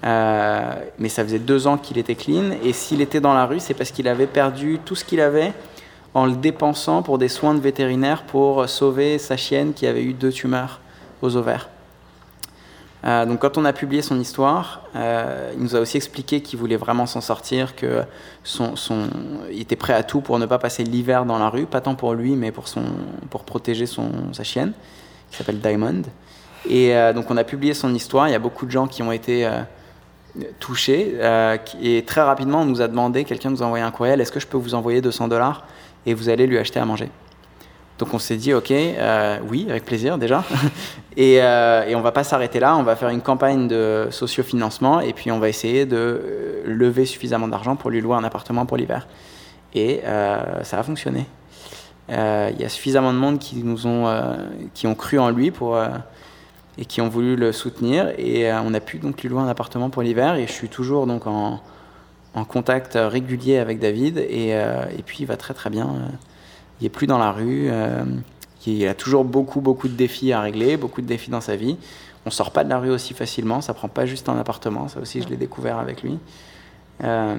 Euh, 0.05 0.75
mais 0.99 1.09
ça 1.09 1.23
faisait 1.23 1.39
deux 1.39 1.69
ans 1.69 1.79
qu'il 1.79 1.97
était 1.97 2.17
clean 2.17 2.51
et 2.65 2.73
s'il 2.73 3.01
était 3.01 3.21
dans 3.21 3.35
la 3.35 3.47
rue, 3.47 3.61
c'est 3.61 3.75
parce 3.75 3.93
qu'il 3.93 4.09
avait 4.09 4.27
perdu 4.27 4.81
tout 4.85 4.97
ce 4.97 5.05
qu'il 5.05 5.21
avait 5.21 5.53
en 6.13 6.27
le 6.27 6.33
dépensant 6.33 7.03
pour 7.03 7.19
des 7.19 7.29
soins 7.29 7.55
de 7.55 7.61
vétérinaire 7.61 8.25
pour 8.25 8.69
sauver 8.69 9.19
sa 9.19 9.37
chienne 9.37 9.73
qui 9.75 9.87
avait 9.87 10.03
eu 10.03 10.13
deux 10.13 10.33
tumeurs 10.33 10.81
aux 11.23 11.37
ovaires. 11.37 11.69
Donc 13.05 13.41
quand 13.41 13.59
on 13.59 13.65
a 13.65 13.73
publié 13.73 14.03
son 14.03 14.21
histoire, 14.21 14.83
il 14.95 15.63
nous 15.63 15.75
a 15.75 15.81
aussi 15.81 15.97
expliqué 15.97 16.41
qu'il 16.41 16.59
voulait 16.59 16.77
vraiment 16.77 17.07
s'en 17.07 17.21
sortir, 17.21 17.75
que 17.75 18.03
son, 18.45 18.77
son, 18.77 19.09
il 19.51 19.61
était 19.61 19.77
prêt 19.77 19.95
à 19.95 20.03
tout 20.03 20.21
pour 20.21 20.39
ne 20.39 20.47
pas 20.47 20.59
passer 20.59 20.85
l'hiver 20.85 21.25
dans 21.25 21.39
la 21.39 21.49
rue, 21.49 21.67
pas 21.67 21.81
tant 21.81 21.95
pour 21.95 22.15
lui, 22.15 22.37
mais 22.37 22.53
pour, 22.53 22.69
son, 22.69 22.83
pour 23.31 23.45
protéger 23.45 23.87
son, 23.87 24.11
sa 24.33 24.45
chienne, 24.45 24.73
qui 25.33 25.39
s'appelle 25.39 25.59
Diamond. 25.59 26.03
Et 26.69 26.95
euh, 26.95 27.13
donc 27.13 27.31
on 27.31 27.37
a 27.37 27.45
publié 27.45 27.75
son 27.75 27.93
histoire, 27.95 28.29
il 28.29 28.33
y 28.33 28.37
a 28.37 28.39
beaucoup 28.39 28.67
de 28.67 28.71
gens 28.71 28.87
qui 28.87 29.03
ont 29.03 29.11
été 29.11 29.45
euh, 29.45 29.63
touchés, 30.61 31.15
euh, 31.17 31.57
et 31.83 32.05
très 32.05 32.21
rapidement 32.21 32.63
on 32.63 32.67
nous 32.67 32.81
a 32.81 32.89
demandé, 32.89 33.25
quelqu'un 33.25 33.51
nous 33.51 33.63
a 33.63 33.67
envoyé 33.67 33.83
un 33.83 33.91
courriel, 33.91 34.21
est-ce 34.21 34.31
que 34.31 34.39
je 34.39 34.47
peux 34.47 34.59
vous 34.59 34.75
envoyer 34.75 35.01
200 35.01 35.29
dollars 35.29 35.67
et 36.07 36.15
vous 36.15 36.29
allez 36.29 36.47
lui 36.47 36.59
acheter 36.59 36.79
à 36.79 36.85
manger? 36.85 37.11
Donc 37.99 38.15
on 38.15 38.19
s'est 38.19 38.37
dit, 38.37 38.53
ok, 38.53 38.73
oui, 39.49 39.67
avec 39.69 39.85
plaisir 39.85 40.19
déjà. 40.19 40.43
et, 41.17 41.35
et 41.35 41.95
on 41.95 42.01
va 42.01 42.11
pas 42.11 42.25
s'arrêter 42.25 42.59
là, 42.59 42.77
on 42.77 42.83
va 42.83 42.97
faire 42.97 43.11
une 43.11 43.21
campagne 43.21 43.69
de 43.69 44.09
sociofinancement 44.11 45.01
et 45.01 45.13
puis 45.13 45.31
on 45.31 45.39
va 45.39 45.49
essayer 45.49 45.87
de 45.87 46.63
lever 46.65 47.05
suffisamment 47.05 47.47
d'argent 47.47 47.77
pour 47.77 47.91
lui 47.91 48.01
louer 48.01 48.17
un 48.17 48.25
appartement 48.25 48.67
pour 48.67 48.77
l'hiver. 48.77 49.07
Et 49.75 50.01
ça 50.63 50.81
a 50.81 50.83
fonctionné. 50.83 51.27
Euh, 52.11 52.51
Il 52.55 52.61
y 52.61 52.65
a 52.65 52.69
suffisamment 52.69 53.13
de 53.13 53.19
monde 53.19 53.39
qui 53.39 53.57
nous 53.63 53.87
ont, 53.87 54.07
euh, 54.09 54.37
qui 54.75 54.87
ont 54.87 54.95
cru 54.95 55.19
en 55.19 55.31
lui 55.31 55.51
pour, 55.51 55.77
euh, 55.77 55.89
et 56.79 56.85
qui 56.85 57.01
ont 57.01 57.09
voulu 57.09 57.37
le 57.37 57.53
soutenir. 57.53 58.13
Et 58.19 58.51
euh, 58.51 58.61
on 58.65 58.75
a 58.75 58.81
pu 58.81 58.99
donc 58.99 59.23
lui 59.23 59.29
louer 59.29 59.43
un 59.43 59.49
appartement 59.49 59.91
pour 59.91 60.03
l'hiver. 60.03 60.35
Et 60.37 60.47
je 60.47 60.53
suis 60.53 60.69
toujours 60.69 61.07
donc 61.07 61.27
en, 61.27 61.61
contact 62.49 62.99
régulier 63.01 63.59
avec 63.59 63.79
David. 63.79 64.19
Et, 64.19 64.55
euh, 64.55 64.85
et 64.99 65.03
puis 65.03 65.19
il 65.21 65.27
va 65.27 65.37
très 65.37 65.55
très 65.55 65.71
bien. 65.71 65.87
euh, 65.87 66.09
il 66.81 66.87
est 66.87 66.91
plus 66.91 67.07
dans 67.07 67.19
la 67.19 67.31
rue. 67.33 67.69
euh, 67.71 68.05
il 68.67 68.87
a 68.87 68.95
toujours 68.95 69.25
beaucoup, 69.25 69.61
beaucoup 69.61 69.89
de 69.89 69.95
défis 69.95 70.33
à 70.33 70.41
régler, 70.41 70.77
beaucoup 70.77 71.03
de 71.03 71.07
défis 71.07 71.31
dans 71.31 71.41
sa 71.41 71.57
vie. 71.57 71.77
on 72.27 72.31
sort 72.31 72.53
pas 72.53 72.65
de 72.65 72.69
la 72.71 72.79
rue 72.79 72.91
aussi 72.91 73.15
facilement, 73.15 73.61
ça 73.61 73.75
prend 73.75 73.89
pas 73.89 74.07
juste 74.07 74.29
un 74.29 74.39
appartement, 74.39 74.89
ça 74.89 75.01
aussi 75.01 75.21
je 75.23 75.29
l'ai 75.29 75.37
découvert 75.37 75.79
avec 75.79 76.03
lui. 76.03 76.19
Euh, 77.05 77.37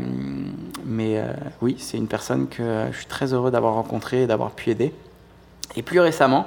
mais 0.85 1.17
euh, 1.17 1.33
oui, 1.61 1.75
c'est 1.79 1.97
une 1.97 2.07
personne 2.07 2.47
que 2.47 2.87
je 2.91 2.97
suis 2.97 3.05
très 3.05 3.33
heureux 3.33 3.51
d'avoir 3.51 3.75
rencontrée 3.75 4.23
et 4.23 4.27
d'avoir 4.27 4.51
pu 4.51 4.69
aider. 4.71 4.93
Et 5.75 5.81
plus 5.81 5.99
récemment, 5.99 6.45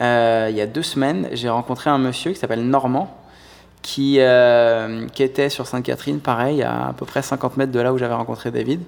euh, 0.00 0.48
il 0.50 0.56
y 0.56 0.60
a 0.60 0.66
deux 0.66 0.82
semaines, 0.82 1.28
j'ai 1.32 1.48
rencontré 1.48 1.90
un 1.90 1.98
monsieur 1.98 2.32
qui 2.32 2.38
s'appelle 2.38 2.66
Normand, 2.66 3.16
qui, 3.82 4.18
qui 5.12 5.22
était 5.22 5.50
sur 5.50 5.66
Sainte-Catherine, 5.66 6.18
pareil, 6.18 6.62
à 6.62 6.88
à 6.88 6.92
peu 6.94 7.04
près 7.04 7.20
50 7.20 7.58
mètres 7.58 7.72
de 7.72 7.80
là 7.80 7.92
où 7.92 7.98
j'avais 7.98 8.14
rencontré 8.14 8.50
David, 8.50 8.80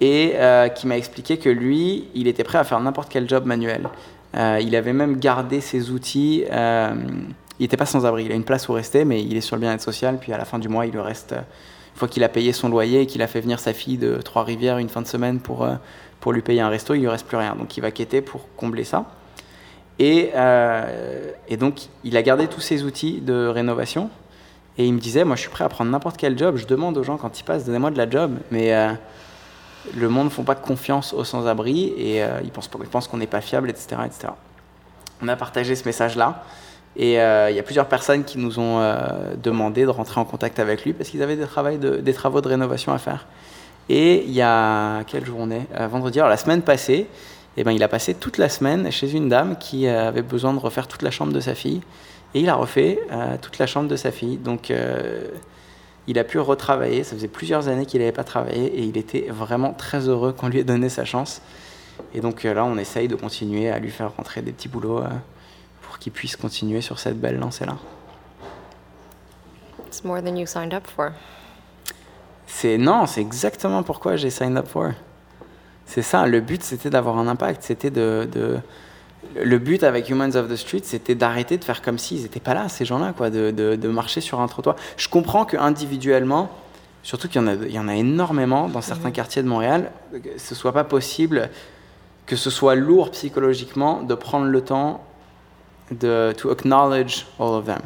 et 0.00 0.34
qui 0.76 0.86
m'a 0.86 0.96
expliqué 0.96 1.38
que 1.38 1.48
lui, 1.48 2.06
il 2.14 2.28
était 2.28 2.44
prêt 2.44 2.58
à 2.58 2.62
faire 2.62 2.78
n'importe 2.78 3.08
quel 3.10 3.28
job 3.28 3.46
manuel. 3.46 3.88
il 4.34 4.76
avait 4.76 4.92
même 4.92 5.18
gardé 5.18 5.60
ses 5.60 5.90
outils. 5.90 6.44
il 6.48 7.26
n'était 7.58 7.76
pas 7.76 7.86
sans 7.86 8.06
abri, 8.06 8.26
il 8.26 8.32
a 8.32 8.36
une 8.36 8.44
place 8.44 8.68
où 8.68 8.74
rester, 8.74 9.04
mais 9.04 9.20
il 9.24 9.36
est 9.36 9.40
sur 9.40 9.56
le 9.56 9.60
bien-être 9.60 9.82
social, 9.82 10.18
puis 10.20 10.32
à 10.32 10.38
la 10.38 10.44
fin 10.44 10.60
du 10.60 10.68
mois, 10.68 10.86
il 10.86 10.92
lui 10.92 11.00
reste 11.00 11.34
une 11.98 12.00
fois 12.00 12.06
qu'il 12.06 12.22
a 12.22 12.28
payé 12.28 12.52
son 12.52 12.68
loyer 12.68 13.00
et 13.00 13.06
qu'il 13.06 13.22
a 13.22 13.26
fait 13.26 13.40
venir 13.40 13.58
sa 13.58 13.72
fille 13.72 13.98
de 13.98 14.22
Trois-Rivières 14.22 14.78
une 14.78 14.88
fin 14.88 15.02
de 15.02 15.08
semaine 15.08 15.40
pour, 15.40 15.64
euh, 15.64 15.74
pour 16.20 16.32
lui 16.32 16.42
payer 16.42 16.60
un 16.60 16.68
resto, 16.68 16.94
il 16.94 17.00
lui 17.00 17.08
reste 17.08 17.26
plus 17.26 17.36
rien. 17.36 17.56
Donc 17.56 17.76
il 17.76 17.80
va 17.80 17.90
quêter 17.90 18.20
pour 18.20 18.42
combler 18.56 18.84
ça. 18.84 19.06
Et, 19.98 20.30
euh, 20.36 21.32
et, 21.48 21.56
donc 21.56 21.88
il 22.04 22.16
a 22.16 22.22
gardé 22.22 22.46
tous 22.46 22.60
ses 22.60 22.84
outils 22.84 23.20
de 23.20 23.48
rénovation. 23.48 24.10
Et 24.76 24.86
il 24.86 24.94
me 24.94 25.00
disait, 25.00 25.24
moi 25.24 25.34
je 25.34 25.40
suis 25.40 25.50
prêt 25.50 25.64
à 25.64 25.68
prendre 25.68 25.90
n'importe 25.90 26.16
quel 26.16 26.38
job. 26.38 26.54
Je 26.54 26.68
demande 26.68 26.96
aux 26.96 27.02
gens 27.02 27.16
quand 27.16 27.40
ils 27.40 27.42
passent, 27.42 27.64
donnez-moi 27.64 27.90
de 27.90 27.98
la 27.98 28.08
job. 28.08 28.38
Mais 28.52 28.72
euh, 28.72 28.92
le 29.96 30.08
monde 30.08 30.26
ne 30.26 30.30
font 30.30 30.44
pas 30.44 30.54
confiance 30.54 31.12
aux 31.12 31.24
sans-abri 31.24 31.86
et 31.96 32.22
ils 32.44 32.50
pensent, 32.52 32.70
ils 32.80 32.86
pensent 32.86 33.08
qu'on 33.08 33.18
n'est 33.18 33.26
pas 33.26 33.40
fiable, 33.40 33.70
etc., 33.70 34.02
etc. 34.06 34.28
On 35.20 35.26
a 35.26 35.34
partagé 35.34 35.74
ce 35.74 35.84
message-là. 35.84 36.44
Et 36.98 37.20
euh, 37.20 37.48
il 37.48 37.56
y 37.56 37.60
a 37.60 37.62
plusieurs 37.62 37.86
personnes 37.86 38.24
qui 38.24 38.38
nous 38.38 38.58
ont 38.58 38.80
euh, 38.80 39.34
demandé 39.40 39.84
de 39.84 39.90
rentrer 39.90 40.20
en 40.20 40.24
contact 40.24 40.58
avec 40.58 40.84
lui 40.84 40.92
parce 40.92 41.08
qu'ils 41.08 41.22
avaient 41.22 41.36
des, 41.36 41.46
de, 41.78 41.96
des, 41.96 42.12
travaux 42.12 42.40
de 42.40 42.48
rénovation 42.48 42.92
à 42.92 42.98
faire. 42.98 43.26
Et 43.88 44.24
il 44.24 44.32
y 44.32 44.42
a 44.42 45.04
quelle 45.04 45.24
journée 45.24 45.62
euh, 45.78 45.86
Vendredi, 45.86 46.18
alors 46.18 46.28
la 46.28 46.36
semaine 46.36 46.62
passée, 46.62 47.06
eh 47.56 47.62
ben, 47.62 47.70
il 47.70 47.84
a 47.84 47.88
passé 47.88 48.14
toute 48.14 48.36
la 48.36 48.48
semaine 48.48 48.90
chez 48.90 49.12
une 49.12 49.28
dame 49.28 49.56
qui 49.58 49.86
avait 49.86 50.22
besoin 50.22 50.52
de 50.52 50.58
refaire 50.58 50.88
toute 50.88 51.02
la 51.02 51.12
chambre 51.12 51.32
de 51.32 51.40
sa 51.40 51.54
fille. 51.54 51.82
Et 52.34 52.40
il 52.40 52.48
a 52.48 52.54
refait 52.54 53.00
toute 53.40 53.58
la 53.58 53.66
chambre 53.66 53.88
de 53.88 53.96
sa 53.96 54.12
fille. 54.12 54.36
Donc 54.36 54.72
il 56.06 56.18
a 56.18 56.24
pu 56.24 56.38
retravailler. 56.38 57.02
Ça 57.02 57.16
faisait 57.16 57.26
plusieurs 57.26 57.66
années 57.66 57.86
qu'il 57.86 57.98
n'avait 58.00 58.12
pas 58.12 58.22
travaillé 58.22 58.66
et 58.66 58.82
il 58.82 58.96
était 58.96 59.26
vraiment 59.30 59.72
très 59.72 60.08
heureux 60.08 60.32
qu'on 60.32 60.48
lui 60.48 60.60
ait 60.60 60.64
donné 60.64 60.88
sa 60.88 61.04
chance. 61.04 61.40
Et 62.14 62.20
donc 62.20 62.44
là, 62.44 62.64
on 62.64 62.76
essaye 62.76 63.08
de 63.08 63.16
continuer 63.16 63.70
à 63.70 63.78
lui 63.80 63.90
faire 63.90 64.14
rentrer 64.14 64.42
des 64.42 64.52
petits 64.52 64.68
boulots 64.68 65.02
qu'il 65.98 66.12
puisse 66.12 66.36
continuer 66.36 66.80
sur 66.82 66.98
cette 66.98 67.18
belle 67.18 67.38
lancée-là. 67.38 67.76
It's 69.86 70.04
more 70.04 70.22
than 70.22 70.36
you 70.36 70.46
signed 70.46 70.74
up 70.74 70.86
for. 70.86 71.12
C'est 72.46 72.76
non, 72.76 73.06
c'est 73.06 73.20
exactement 73.20 73.82
pourquoi 73.82 74.16
j'ai 74.16 74.30
signed 74.30 74.56
up 74.58 74.66
for. 74.68 74.90
C'est 75.86 76.02
ça, 76.02 76.26
le 76.26 76.40
but 76.40 76.62
c'était 76.62 76.90
d'avoir 76.90 77.16
un 77.18 77.28
impact, 77.28 77.62
c'était 77.62 77.90
de, 77.90 78.28
de, 78.30 78.58
le 79.42 79.58
but 79.58 79.82
avec 79.82 80.08
Humans 80.10 80.34
of 80.36 80.48
the 80.48 80.56
Street, 80.56 80.82
c'était 80.84 81.14
d'arrêter 81.14 81.56
de 81.56 81.64
faire 81.64 81.82
comme 81.82 81.98
s'ils 81.98 82.22
n'étaient 82.22 82.40
pas 82.40 82.54
là, 82.54 82.68
ces 82.68 82.84
gens-là, 82.84 83.12
quoi, 83.16 83.30
de, 83.30 83.50
de, 83.50 83.76
de, 83.76 83.88
marcher 83.88 84.20
sur 84.20 84.40
un 84.40 84.48
trottoir. 84.48 84.76
Je 84.96 85.08
comprends 85.08 85.44
que 85.44 85.56
individuellement, 85.56 86.50
surtout 87.02 87.28
qu'il 87.28 87.40
y 87.40 87.44
en 87.44 87.46
a, 87.46 87.54
il 87.54 87.72
y 87.72 87.78
en 87.78 87.88
a 87.88 87.94
énormément 87.94 88.68
dans 88.68 88.80
certains 88.80 89.08
mhm. 89.08 89.14
quartiers 89.14 89.42
de 89.42 89.48
Montréal, 89.48 89.90
ce 90.36 90.54
soit 90.54 90.72
pas 90.72 90.84
possible, 90.84 91.50
que 92.26 92.36
ce 92.36 92.50
soit 92.50 92.74
lourd 92.74 93.10
psychologiquement 93.10 94.02
de 94.02 94.14
prendre 94.14 94.46
le 94.46 94.60
temps 94.60 95.02
de 95.92 96.32
to 96.36 96.50
acknowledge 96.50 97.26
all 97.38 97.54
of 97.54 97.66
them. 97.66 97.80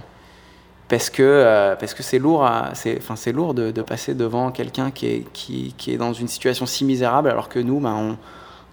Parce 0.88 1.09
que 1.09 1.23
euh, 1.23 1.75
parce 1.77 1.95
que 1.95 2.03
c'est 2.03 2.19
lourd, 2.19 2.43
enfin 2.43 3.17
c'est 3.17 3.33
lourd 3.33 3.55
de, 3.55 3.71
passer 3.83 4.15
devant 4.15 4.51
quelqu'un 4.51 4.91
qui 4.91 5.07
est 5.07 5.33
qui, 5.33 5.75
qui, 5.79 5.93
est 5.93 5.97
dans 5.97 6.12
une 6.12 6.29
situation 6.29 6.67
si 6.67 6.85
misérable 6.85 7.31
alors 7.31 7.49
que 7.49 7.59
nous, 7.59 7.81
bah, 7.81 7.95
on, 7.97 8.17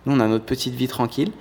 on 0.05 0.19
a 0.19 0.27
notre 0.27 0.45
petite 0.45 0.73
vie 0.73 0.87
tranquille. 0.87 1.31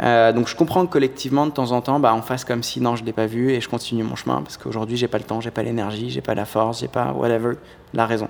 Euh, 0.00 0.32
donc 0.32 0.46
je 0.46 0.54
comprends 0.54 0.86
que 0.86 0.92
collectivement 0.92 1.46
de 1.46 1.50
temps 1.50 1.72
en 1.72 1.80
temps, 1.80 1.98
bah, 1.98 2.14
on 2.14 2.22
fasse 2.22 2.44
comme 2.44 2.62
si 2.62 2.80
non 2.80 2.94
je 2.94 3.04
l'ai 3.04 3.12
pas 3.12 3.26
vu 3.26 3.52
et 3.52 3.60
je 3.60 3.68
continue 3.68 4.04
mon 4.04 4.14
chemin 4.14 4.42
parce 4.42 4.56
qu'aujourd'hui 4.56 4.96
j'ai 4.96 5.08
pas 5.08 5.18
le 5.18 5.24
temps, 5.24 5.40
j'ai 5.40 5.50
pas 5.50 5.62
l'énergie, 5.62 6.10
j'ai 6.10 6.20
pas 6.20 6.34
la 6.34 6.44
force, 6.44 6.80
j'ai 6.80 6.88
pas 6.88 7.12
whatever 7.12 7.54
la 7.94 8.06
raison. 8.06 8.28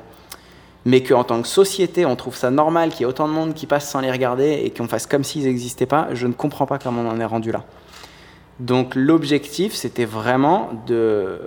Mais 0.85 1.03
qu'en 1.03 1.25
tant 1.25 1.43
que 1.43 1.49
société, 1.49 2.07
on 2.07 2.17
trouve 2.17 2.37
ça 2.37 2.51
normal 2.51 2.91
qu'il 2.91 3.01
y 3.01 3.03
ait 3.03 3.07
autant 3.07 3.29
de 3.29 3.33
monde 3.33 3.53
qui 3.53 3.67
passe 3.67 3.91
sans 3.91 4.01
les 4.01 4.11
regarder 4.11 4.63
et 4.65 4.71
qu'on 4.71 4.89
fasse 4.89 5.07
comme 5.07 5.25
s'ils 5.25 5.45
n'existaient 5.45 5.87
pas, 5.87 6.09
je 6.13 6.27
ne 6.27 6.33
comprends 6.33 6.65
pas 6.65 6.79
comment 6.79 7.03
on 7.03 7.11
en 7.11 7.21
est 7.21 7.25
rendu 7.25 7.53
là. 7.53 7.65
Donc 8.61 8.95
l'objectif, 8.95 9.75
c'était 9.75 10.05
vraiment 10.05 10.71
de 10.87 11.41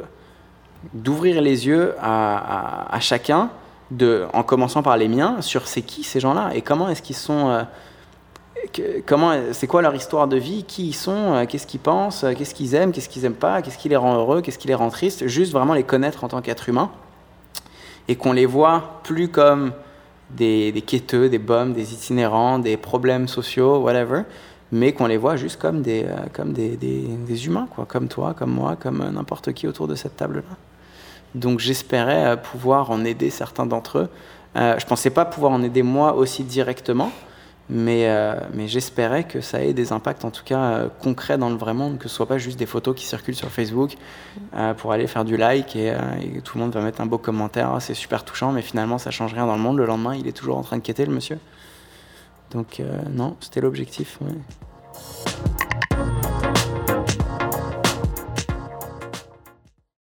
d'ouvrir 0.93 1.41
les 1.41 1.67
yeux 1.67 1.93
à, 2.02 2.97
chacun, 3.02 3.50
de, 3.91 4.26
en 4.34 4.41
commençant 4.43 4.82
par 4.82 4.97
les 4.97 5.08
miens, 5.08 5.41
sur 5.41 5.67
c'est 5.67 5.82
qui 5.82 6.04
ces 6.04 6.19
gens-là 6.19 6.52
et 6.56 6.62
comment 6.62 6.89
est-ce 6.89 7.02
qu'ils 7.02 7.15
sont, 7.15 7.50
euh, 8.80 9.54
c'est 9.54 9.67
quoi 9.67 9.82
leur 9.82 9.93
histoire 9.93 10.28
de 10.28 10.38
vie, 10.38 10.63
qui 10.63 10.88
ils 10.88 10.93
sont, 10.93 11.34
euh, 11.34 11.45
qu'est-ce 11.45 11.67
qu'ils 11.67 11.80
pensent, 11.80 12.24
euh, 12.24 12.34
qu'est-ce 12.34 12.56
qu'ils 12.56 12.74
aiment, 12.74 12.91
qu'est-ce 12.91 13.10
qu'ils 13.10 13.26
aiment 13.26 13.34
pas, 13.34 13.62
qu'est-ce 13.62 13.78
qui 13.78 13.89
les 13.89 13.95
rend 13.95 14.15
heureux, 14.15 14.41
qu'est-ce 14.41 14.58
qui 14.58 14.67
les 14.67 14.76
rend 14.76 14.89
tristes, 14.89 15.28
juste 15.28 15.52
vraiment 15.52 15.74
les 15.74 15.84
connaître 15.84 16.24
en 16.24 16.28
tant 16.28 16.41
qu'être 16.41 16.69
humain. 16.69 16.89
Et 18.08 18.15
qu'on 18.15 18.34
les 18.34 18.45
voit 18.45 19.02
plus 19.04 19.28
comme 19.28 19.74
des, 20.32 20.71
des 20.71 20.82
quêteux, 20.82 21.30
des 21.30 21.38
bombes, 21.38 21.74
des 21.74 21.93
itinérants, 21.93 22.58
des 22.58 22.78
problèmes 22.78 23.28
sociaux, 23.28 23.80
whatever, 23.80 24.24
mais 24.71 24.93
qu'on 24.93 25.07
les 25.07 25.17
voit 25.17 25.36
juste 25.36 25.60
comme 25.60 25.81
des, 25.81 26.05
euh, 26.05 26.15
comme 26.34 26.53
des, 26.53 26.77
des, 26.77 27.45
humains, 27.45 27.67
quoi, 27.75 27.86
comme 27.86 28.07
toi, 28.07 28.34
comme 28.34 28.51
moi, 28.51 28.77
comme 28.79 29.01
euh, 29.01 29.12
n'importe 29.12 29.51
qui 29.53 29.67
autour 29.67 29.88
de 29.88 29.95
cette 29.95 30.15
table-là. 30.15 30.55
Donc 31.36 31.60
j'espérais 31.60 32.25
euh, 32.25 32.36
pouvoir 32.36 32.91
en 32.91 33.03
aider 33.03 33.29
certains 33.29 33.65
d'entre 33.65 33.99
eux. 33.99 34.10
Je 34.55 34.86
pensais 34.86 35.10
pas 35.10 35.23
pouvoir 35.23 35.53
en 35.53 35.63
aider 35.63 35.81
moi 35.81 36.13
aussi 36.15 36.43
directement, 36.43 37.10
mais, 37.69 38.05
mais 38.53 38.67
j'espérais 38.67 39.23
que 39.23 39.39
ça 39.39 39.63
ait 39.63 39.71
des 39.71 39.93
impacts 39.93 40.25
en 40.25 40.29
tout 40.29 40.43
cas 40.43 40.89
concrets 41.01 41.38
dans 41.38 41.49
le 41.49 41.55
vrai 41.55 41.73
monde, 41.73 41.99
que 41.99 42.10
ce 42.10 42.15
soit 42.17 42.25
pas 42.25 42.38
juste 42.38 42.60
des 42.60 42.65
photos 42.65 42.93
qui 42.93 43.05
circulent 43.05 43.34
sur 43.34 43.47
Facebook 43.47 43.95
pour 44.75 44.91
aller 44.91 45.07
faire 45.07 45.23
du 45.23 45.38
like 45.38 45.77
et, 45.77 45.95
et, 46.21 46.41
tout 46.41 46.57
le 46.57 46.65
monde 46.65 46.73
va 46.73 46.81
mettre 46.81 46.99
un 46.99 47.05
beau 47.05 47.17
commentaire, 47.17 47.71
ah, 47.73 47.79
c'est 47.79 47.93
super 47.93 48.25
touchant, 48.25 48.51
mais 48.51 48.62
finalement 48.62 48.97
ça 48.97 49.10
change 49.10 49.34
rien 49.34 49.45
dans 49.45 49.55
le 49.55 49.62
monde. 49.62 49.77
Le 49.77 49.86
lendemain, 49.86 50.15
il 50.15 50.27
est 50.27 50.34
toujours 50.34 50.57
en 50.57 50.63
train 50.63 50.75
de 50.75 50.81
quitter 50.81 51.05
le 51.05 51.13
monsieur. 51.13 51.39
Donc 52.52 52.80
euh, 52.80 53.02
non, 53.10 53.38
c'était 53.40 53.62
l'objectif. 53.62 54.20
Ouais. 54.22 54.32